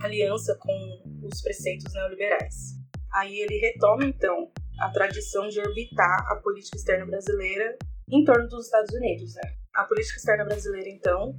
aliança 0.00 0.56
com 0.60 1.02
os 1.24 1.40
preceitos 1.42 1.92
neoliberais. 1.92 2.78
Aí 3.14 3.40
ele 3.40 3.58
retoma 3.58 4.04
então 4.04 4.50
a 4.80 4.90
tradição 4.90 5.48
de 5.48 5.58
orbitar 5.60 6.30
a 6.30 6.36
política 6.36 6.76
externa 6.76 7.06
brasileira 7.06 7.76
em 8.10 8.24
torno 8.24 8.48
dos 8.48 8.66
Estados 8.66 8.94
Unidos, 8.94 9.34
né? 9.34 9.42
A 9.74 9.84
política 9.84 10.16
externa 10.16 10.44
brasileira, 10.44 10.88
então, 10.88 11.34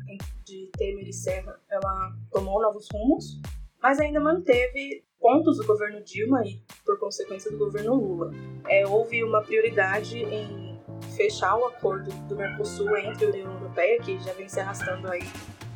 de 0.45 0.69
Temer 0.77 1.07
e 1.07 1.13
Serra, 1.13 1.59
ela 1.69 2.15
tomou 2.31 2.61
novos 2.61 2.87
rumos, 2.93 3.39
mas 3.81 3.99
ainda 3.99 4.19
manteve 4.19 5.03
pontos 5.19 5.57
do 5.57 5.65
governo 5.65 6.01
Dilma 6.01 6.45
e, 6.45 6.61
por 6.85 6.97
consequência, 6.99 7.51
do 7.51 7.57
governo 7.57 7.95
Lula. 7.95 8.31
É, 8.67 8.85
houve 8.85 9.23
uma 9.23 9.41
prioridade 9.41 10.23
em 10.23 10.79
fechar 11.15 11.55
o 11.57 11.65
acordo 11.65 12.11
do 12.27 12.35
Mercosul 12.35 12.95
entre 12.97 13.25
a 13.25 13.29
União 13.29 13.53
Europeia, 13.53 13.99
que 14.01 14.17
já 14.19 14.33
vem 14.33 14.47
se 14.47 14.59
arrastando 14.59 15.09
aí 15.09 15.23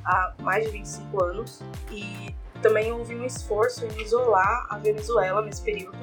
há 0.05 0.33
mais 0.39 0.65
de 0.65 0.71
25 0.71 1.23
anos, 1.23 1.61
e 1.91 2.33
também 2.61 2.91
houve 2.91 3.15
um 3.15 3.25
esforço 3.25 3.85
em 3.85 4.01
isolar 4.01 4.67
a 4.69 4.77
Venezuela 4.77 5.41
nesse 5.41 5.61
período, 5.61 5.97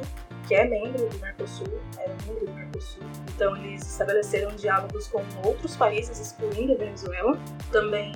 que 0.47 0.55
é 0.55 0.65
membro 0.65 1.09
do 1.09 1.19
Mercosul, 1.19 1.81
era 1.99 2.15
membro 2.27 2.47
do 2.47 2.53
Mercosul. 2.53 3.03
Então 3.35 3.57
eles 3.57 3.87
estabeleceram 3.87 4.55
diálogos 4.57 5.09
com 5.09 5.23
outros 5.45 5.77
países, 5.77 6.21
excluindo 6.21 6.73
a 6.73 6.77
Venezuela. 6.77 7.39
Também 7.73 8.13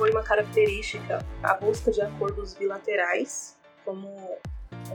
foi 0.00 0.10
uma 0.12 0.22
característica 0.22 1.22
a 1.42 1.52
busca 1.52 1.90
de 1.90 2.00
acordos 2.00 2.54
bilaterais 2.54 3.58
como 3.84 4.38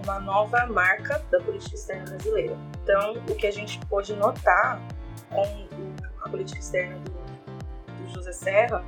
uma 0.04 0.20
nova 0.20 0.66
marca 0.66 1.24
da 1.30 1.40
política 1.42 1.76
externa 1.76 2.06
brasileira. 2.06 2.58
Então, 2.82 3.14
o 3.30 3.36
que 3.36 3.46
a 3.46 3.52
gente 3.52 3.80
pode 3.86 4.16
notar 4.16 4.82
com 5.30 5.68
a 6.24 6.28
política 6.28 6.60
externa 6.60 6.98
do, 6.98 7.12
do 7.12 8.10
José 8.16 8.32
Serra 8.32 8.84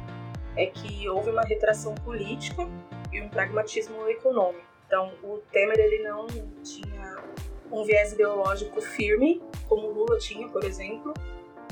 é 0.56 0.66
que 0.66 1.08
houve 1.08 1.30
uma 1.30 1.44
retração 1.44 1.94
política 1.94 2.68
e 3.14 3.22
um 3.22 3.30
pragmatismo 3.30 4.08
econômico. 4.10 4.66
Então, 4.88 5.14
o 5.22 5.38
Temer 5.52 5.80
ele 5.80 6.02
não 6.02 6.26
tinha 6.64 7.24
um 7.72 7.84
viés 7.84 8.14
ideológico 8.14 8.82
firme, 8.82 9.40
como 9.70 9.86
o 9.90 9.94
Lula 9.94 10.18
tinha, 10.18 10.48
por 10.48 10.64
exemplo, 10.64 11.14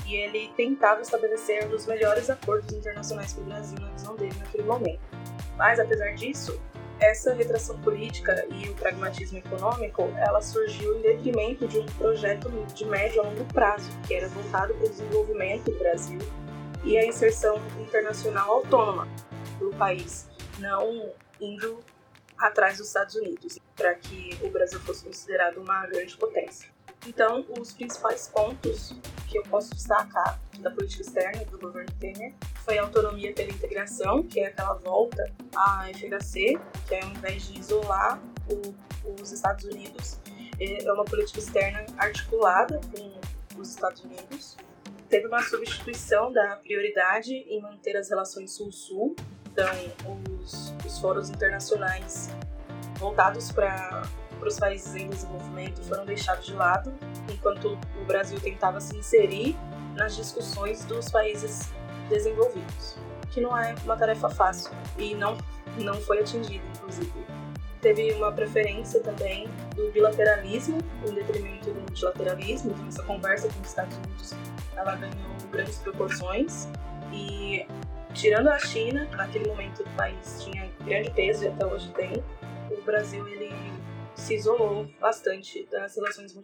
e 0.06 0.14
ele 0.14 0.50
tentava 0.56 1.00
estabelecer 1.00 1.66
um 1.66 1.70
dos 1.70 1.86
melhores 1.86 2.30
acordos 2.30 2.72
internacionais 2.72 3.32
para 3.32 3.42
o 3.42 3.46
Brasil 3.46 3.78
na 3.80 3.90
visão 3.90 4.16
dele 4.16 4.34
naquele 4.38 4.62
momento. 4.62 5.00
Mas, 5.56 5.80
apesar 5.80 6.14
disso, 6.14 6.60
essa 7.00 7.34
retração 7.34 7.78
política 7.80 8.46
e 8.50 8.68
o 8.68 8.74
pragmatismo 8.74 9.38
econômico, 9.38 10.02
ela 10.16 10.40
surgiu 10.40 10.96
em 10.98 11.02
detrimento 11.02 11.66
de 11.66 11.78
um 11.78 11.86
projeto 11.86 12.48
de 12.72 12.84
médio 12.86 13.20
a 13.20 13.24
longo 13.24 13.44
prazo, 13.46 13.90
que 14.06 14.14
era 14.14 14.28
voltado 14.28 14.74
para 14.74 14.86
o 14.86 14.88
desenvolvimento 14.88 15.70
do 15.70 15.78
Brasil 15.78 16.18
e 16.84 16.96
a 16.96 17.04
inserção 17.04 17.60
internacional 17.80 18.50
autônoma 18.50 19.08
do 19.58 19.70
país, 19.70 20.28
não 20.58 21.12
indo 21.40 21.80
atrás 22.38 22.78
dos 22.78 22.86
Estados 22.86 23.14
Unidos, 23.14 23.58
para 23.74 23.94
que 23.94 24.38
o 24.42 24.50
Brasil 24.50 24.78
fosse 24.80 25.04
considerado 25.04 25.58
uma 25.58 25.86
grande 25.86 26.16
potência. 26.16 26.75
Então, 27.06 27.44
os 27.58 27.72
principais 27.72 28.28
pontos 28.28 28.94
que 29.28 29.38
eu 29.38 29.42
posso 29.44 29.74
destacar 29.74 30.40
da 30.58 30.70
política 30.70 31.02
externa 31.02 31.44
do 31.44 31.58
governo 31.58 31.90
Temer 32.00 32.34
foi 32.64 32.78
a 32.78 32.82
autonomia 32.82 33.32
pela 33.32 33.50
integração, 33.50 34.22
que 34.22 34.40
é 34.40 34.48
aquela 34.48 34.74
volta 34.74 35.30
à 35.54 35.88
FHC, 35.94 36.58
que 36.88 36.94
é 36.94 37.02
ao 37.02 37.10
invés 37.10 37.46
de 37.46 37.60
isolar 37.60 38.20
o, 38.50 39.12
os 39.20 39.30
Estados 39.30 39.64
Unidos, 39.64 40.18
é 40.58 40.92
uma 40.92 41.04
política 41.04 41.38
externa 41.38 41.84
articulada 41.98 42.80
com 42.94 43.60
os 43.60 43.70
Estados 43.70 44.02
Unidos. 44.02 44.56
Teve 45.08 45.26
uma 45.28 45.42
substituição 45.42 46.32
da 46.32 46.56
prioridade 46.56 47.32
em 47.32 47.60
manter 47.60 47.96
as 47.96 48.08
relações 48.08 48.52
Sul-Sul, 48.52 49.14
então 49.52 49.68
os, 50.40 50.74
os 50.84 50.98
fóruns 50.98 51.30
internacionais 51.30 52.30
voltados 52.98 53.52
para 53.52 54.02
para 54.38 54.48
os 54.48 54.58
países 54.58 54.94
em 54.94 55.08
desenvolvimento 55.08 55.82
foram 55.82 56.04
deixados 56.04 56.46
de 56.46 56.54
lado, 56.54 56.92
enquanto 57.32 57.78
o 58.00 58.04
Brasil 58.04 58.40
tentava 58.40 58.80
se 58.80 58.96
inserir 58.96 59.56
nas 59.94 60.14
discussões 60.16 60.84
dos 60.84 61.10
países 61.10 61.72
desenvolvidos, 62.08 62.96
que 63.30 63.40
não 63.40 63.56
é 63.56 63.74
uma 63.84 63.96
tarefa 63.96 64.28
fácil 64.28 64.72
e 64.98 65.14
não, 65.14 65.36
não 65.78 65.94
foi 66.00 66.20
atingida, 66.20 66.64
inclusive. 66.76 67.26
Teve 67.80 68.12
uma 68.12 68.32
preferência 68.32 69.00
também 69.00 69.48
do 69.74 69.90
bilateralismo 69.92 70.78
em 71.06 71.14
detrimento 71.14 71.70
do 71.70 71.80
multilateralismo, 71.80 72.72
então 72.72 72.88
essa 72.88 73.02
conversa 73.02 73.48
com 73.48 73.60
os 73.60 73.68
Estados 73.68 73.96
Unidos 73.96 74.34
ela 74.76 74.96
ganhou 74.96 75.36
grandes 75.50 75.78
proporções 75.78 76.68
e 77.12 77.66
tirando 78.12 78.48
a 78.48 78.58
China, 78.58 79.06
naquele 79.12 79.48
momento 79.48 79.82
o 79.82 79.90
país 79.90 80.42
tinha 80.42 80.70
grande 80.84 81.10
peso 81.10 81.44
e 81.44 81.48
até 81.48 81.66
hoje 81.66 81.88
tem, 81.92 82.24
o 82.70 82.82
Brasil 82.82 83.26
ele 83.28 83.75
se 84.16 84.34
isolou 84.34 84.88
bastante 85.00 85.66
das 85.70 85.94
relações 85.94 86.34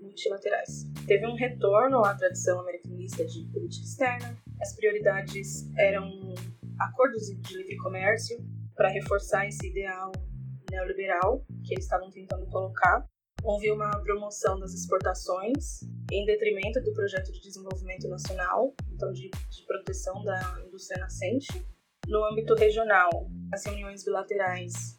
multilaterais. 0.00 0.86
Teve 1.06 1.26
um 1.26 1.34
retorno 1.34 2.04
à 2.04 2.14
tradição 2.14 2.60
americanista 2.60 3.24
de 3.24 3.44
política 3.52 3.84
externa, 3.84 4.38
as 4.60 4.74
prioridades 4.76 5.68
eram 5.76 6.34
acordos 6.78 7.26
de 7.26 7.56
livre 7.56 7.76
comércio 7.76 8.38
para 8.74 8.88
reforçar 8.88 9.46
esse 9.46 9.66
ideal 9.66 10.12
neoliberal 10.70 11.44
que 11.64 11.74
eles 11.74 11.84
estavam 11.84 12.10
tentando 12.10 12.46
colocar. 12.46 13.08
Houve 13.42 13.70
uma 13.70 13.90
promoção 14.02 14.58
das 14.58 14.72
exportações 14.72 15.82
em 16.10 16.24
detrimento 16.24 16.80
do 16.80 16.92
projeto 16.92 17.30
de 17.30 17.40
desenvolvimento 17.40 18.08
nacional, 18.08 18.74
então 18.90 19.12
de, 19.12 19.30
de 19.30 19.66
proteção 19.66 20.22
da 20.24 20.62
indústria 20.66 21.00
nascente. 21.00 21.64
No 22.08 22.24
âmbito 22.24 22.54
regional, 22.54 23.10
as 23.52 23.64
reuniões 23.64 24.04
bilaterais 24.04 24.98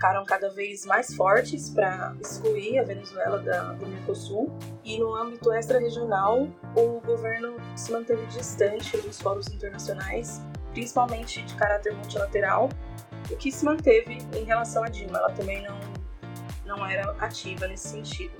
ficaram 0.00 0.24
cada 0.24 0.48
vez 0.48 0.86
mais 0.86 1.14
fortes 1.14 1.68
para 1.68 2.16
excluir 2.18 2.78
a 2.78 2.84
Venezuela 2.84 3.38
da, 3.38 3.72
do 3.74 3.86
Mercosul. 3.86 4.50
E 4.82 4.98
no 4.98 5.14
âmbito 5.14 5.52
extra-regional, 5.52 6.48
o 6.74 7.00
governo 7.00 7.56
se 7.76 7.92
manteve 7.92 8.24
distante 8.26 8.96
dos 8.96 9.20
fóruns 9.20 9.48
internacionais, 9.48 10.40
principalmente 10.72 11.42
de 11.42 11.54
caráter 11.54 11.94
multilateral, 11.94 12.70
o 13.30 13.36
que 13.36 13.52
se 13.52 13.62
manteve 13.62 14.18
em 14.34 14.44
relação 14.44 14.82
a 14.82 14.88
Dilma. 14.88 15.18
Ela 15.18 15.32
também 15.32 15.62
não, 15.62 15.78
não 16.64 16.86
era 16.86 17.10
ativa 17.18 17.68
nesse 17.68 17.88
sentido. 17.88 18.34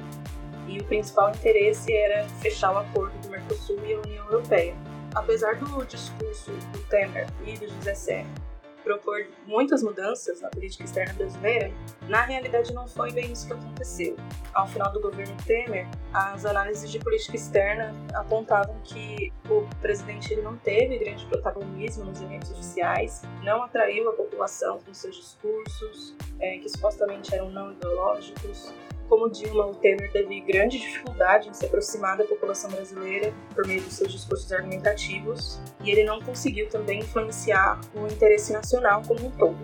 E 0.66 0.78
o 0.78 0.84
principal 0.84 1.30
interesse 1.30 1.92
era 1.92 2.26
fechar 2.40 2.72
o 2.72 2.78
acordo 2.78 3.18
do 3.18 3.28
Mercosul 3.28 3.84
e 3.84 3.92
a 3.92 3.98
União 3.98 4.24
Europeia. 4.26 4.74
Apesar 5.14 5.56
do 5.56 5.84
discurso 5.84 6.52
do 6.52 6.78
Temer 6.88 7.26
e 7.44 7.58
do 7.58 7.68
José 7.68 7.94
Serra 7.94 8.49
propor 8.82 9.26
muitas 9.46 9.82
mudanças 9.82 10.40
na 10.40 10.48
política 10.48 10.84
externa 10.84 11.14
brasileira, 11.14 11.72
na 12.08 12.22
realidade 12.22 12.72
não 12.72 12.86
foi 12.86 13.12
bem 13.12 13.32
isso 13.32 13.46
que 13.46 13.52
aconteceu. 13.52 14.16
Ao 14.52 14.66
final 14.66 14.92
do 14.92 15.00
governo 15.00 15.36
Temer, 15.46 15.86
as 16.12 16.44
análises 16.44 16.90
de 16.90 16.98
política 16.98 17.36
externa 17.36 17.94
apontavam 18.14 18.76
que 18.84 19.32
o 19.48 19.66
presidente 19.80 20.32
ele 20.32 20.42
não 20.42 20.56
teve 20.56 20.98
grande 20.98 21.24
protagonismo 21.26 22.04
nos 22.04 22.20
eventos 22.20 22.50
oficiais, 22.50 23.22
não 23.42 23.62
atraiu 23.62 24.08
a 24.08 24.12
população 24.12 24.78
com 24.80 24.92
seus 24.92 25.16
discursos, 25.16 26.14
é, 26.40 26.58
que 26.58 26.68
supostamente 26.68 27.34
eram 27.34 27.50
não 27.50 27.72
ideológicos, 27.72 28.72
como 29.10 29.28
Dilma, 29.28 29.66
o 29.66 29.74
Temer 29.74 30.10
teve 30.12 30.40
grande 30.40 30.78
dificuldade 30.78 31.48
em 31.48 31.52
se 31.52 31.66
aproximar 31.66 32.16
da 32.16 32.24
população 32.24 32.70
brasileira 32.70 33.34
por 33.52 33.66
meio 33.66 33.82
dos 33.82 33.94
seus 33.94 34.12
discursos 34.12 34.50
argumentativos, 34.52 35.60
e 35.82 35.90
ele 35.90 36.04
não 36.04 36.20
conseguiu 36.22 36.68
também 36.68 37.00
influenciar 37.00 37.80
o 37.92 38.06
interesse 38.06 38.52
nacional 38.52 39.02
como 39.06 39.26
um 39.26 39.30
todo. 39.32 39.58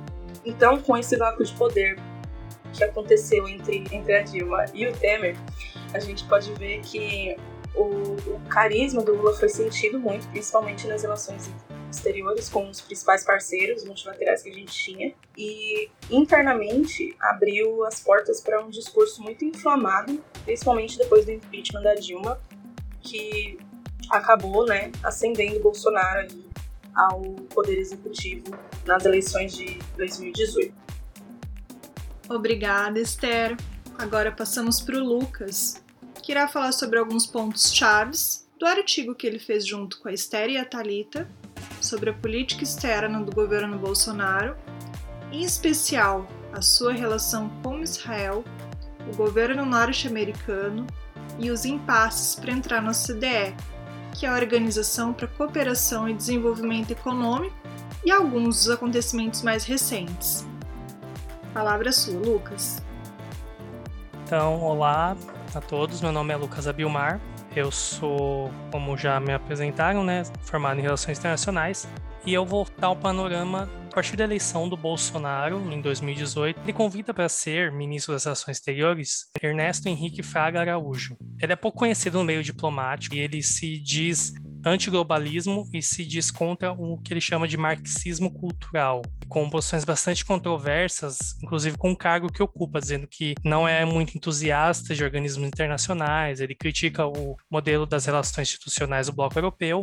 Então, 0.45 0.83
com 0.83 0.97
esse 0.97 1.17
vácuo 1.17 1.45
de 1.45 1.55
poder 1.55 1.97
que 2.73 2.83
aconteceu 2.83 3.47
entre, 3.47 3.85
entre 3.93 4.17
a 4.17 4.23
Dilma 4.23 4.65
e 4.75 4.85
o 4.89 4.93
Temer, 4.93 5.37
a 5.95 6.01
gente 6.01 6.25
pode 6.25 6.53
ver 6.55 6.81
que 6.81 7.37
o, 7.73 7.85
o 7.85 8.41
carisma 8.49 9.03
do 9.03 9.15
Lula 9.15 9.33
foi 9.35 9.49
sentido 9.49 9.99
muito, 10.01 10.27
principalmente 10.29 10.89
nas 10.89 11.03
relações 11.03 11.49
exteriores 11.91 12.49
com 12.49 12.69
os 12.69 12.81
principais 12.81 13.25
parceiros 13.25 13.85
multilaterais 13.85 14.43
que 14.43 14.51
a 14.51 14.53
gente 14.53 14.73
tinha 14.73 15.15
e 15.37 15.91
internamente 16.11 17.17
abriu 17.21 17.85
as 17.85 18.01
portas 18.01 18.41
para 18.41 18.65
um 18.65 18.71
discurso 18.71 19.23
muito 19.23 19.45
inflamado, 19.45 20.23
principalmente 20.45 20.99
depois 20.99 21.25
do 21.25 21.33
impeachment 21.33 21.83
da 21.83 21.95
Dilma, 21.95 22.41
que 23.01 23.59
acabou, 24.11 24.67
né, 24.67 24.91
ascendendo 25.03 25.61
Bolsonaro 25.61 26.29
ao 26.95 27.21
poder 27.55 27.79
executivo 27.79 28.57
nas 28.87 29.05
eleições 29.05 29.55
de 29.55 29.79
2018. 29.97 30.75
Obrigada, 32.29 32.99
Esther. 32.99 33.57
Agora 33.99 34.33
passamos 34.33 34.81
para 34.81 34.97
o 34.97 35.05
Lucas, 35.05 35.83
que 36.23 36.33
irá 36.33 36.49
falar 36.49 36.73
sobre 36.73 36.99
alguns 36.99 37.27
pontos 37.27 37.73
chaves 37.73 38.47
do 38.59 38.67
artigo 38.67 39.15
que 39.15 39.27
ele 39.27 39.39
fez 39.39 39.67
junto 39.67 39.99
com 40.01 40.09
a 40.09 40.13
Esther 40.13 40.51
e 40.51 40.57
a 40.57 40.65
Talita 40.65 41.29
sobre 41.87 42.11
a 42.11 42.15
política 42.15 42.65
externa 42.65 43.21
do 43.21 43.33
governo 43.33 43.79
Bolsonaro, 43.79 44.57
em 45.33 45.43
especial 45.43 46.27
a 46.53 46.61
sua 46.61 46.93
relação 46.93 47.51
com 47.63 47.81
Israel, 47.81 48.45
o 49.13 49.17
governo 49.17 49.65
norte-americano 49.65 50.87
e 51.39 51.51
os 51.51 51.65
impasses 51.65 52.35
para 52.35 52.53
entrar 52.53 52.83
na 52.83 52.91
OCDE, 52.91 53.55
que 54.13 54.27
é 54.27 54.29
a 54.29 54.35
Organização 54.35 55.13
para 55.13 55.29
Cooperação 55.29 56.09
e 56.09 56.15
Desenvolvimento 56.15 56.91
Econômico, 56.91 57.55
e 58.05 58.11
alguns 58.11 58.65
dos 58.65 58.71
acontecimentos 58.71 59.43
mais 59.43 59.65
recentes. 59.65 60.47
Palavra 61.53 61.91
sua, 61.91 62.19
Lucas. 62.21 62.83
Então, 64.25 64.61
olá 64.63 65.17
a 65.55 65.61
todos. 65.61 66.01
Meu 66.01 66.13
nome 66.13 66.33
é 66.33 66.37
Lucas 66.37 66.67
Abilmar. 66.67 67.21
Eu 67.57 67.73
sou, 67.73 68.53
como 68.71 68.99
já 68.99 69.19
me 69.19 69.33
apresentaram, 69.33 70.05
né, 70.05 70.23
formado 70.43 70.79
em 70.79 70.83
Relações 70.83 71.19
Internacionais 71.19 71.89
e 72.27 72.35
eu 72.35 72.45
vou 72.45 72.69
dar 72.79 72.91
o 72.91 72.97
panorama 72.97 73.67
partir 73.97 74.15
da 74.15 74.25
eleição 74.25 74.69
do 74.69 74.77
Bolsonaro 74.77 75.73
em 75.73 75.81
2018, 75.81 76.61
ele 76.61 76.73
convida 76.75 77.15
para 77.15 77.31
ser 77.31 77.73
ministro 77.73 78.13
das 78.13 78.25
Relações 78.25 78.59
Exteriores 78.59 79.31
Ernesto 79.43 79.89
Henrique 79.89 80.23
Fraga 80.23 80.61
Araújo. 80.61 81.17
Ele 81.41 81.55
é 81.55 81.57
pouco 81.57 81.79
conhecido 81.79 82.19
no 82.19 82.25
meio 82.25 82.43
diplomático 82.43 83.15
e 83.15 83.21
ele 83.21 83.43
se 83.43 83.79
diz 83.79 84.35
antiglobalismo 84.71 85.69
e 85.73 85.81
se 85.81 86.05
diz 86.05 86.31
contra 86.31 86.73
o 86.73 86.99
que 86.99 87.13
ele 87.13 87.21
chama 87.21 87.47
de 87.47 87.57
marxismo 87.57 88.31
cultural, 88.31 89.03
com 89.29 89.49
posições 89.49 89.85
bastante 89.85 90.25
controversas, 90.25 91.19
inclusive 91.43 91.79
com 91.79 91.93
o 91.93 91.97
cargo 91.97 92.33
que 92.33 92.43
ocupa, 92.43 92.81
dizendo 92.81 93.07
que 93.07 93.35
não 93.45 93.67
é 93.67 93.85
muito 93.85 94.17
entusiasta 94.17 94.95
de 94.95 95.05
organismos 95.05 95.47
internacionais, 95.47 96.41
ele 96.41 96.55
critica 96.55 97.07
o 97.07 97.37
modelo 97.51 97.87
das 97.87 98.07
relações 98.07 98.49
institucionais 98.49 99.07
do 99.07 99.13
bloco 99.13 99.39
europeu 99.39 99.83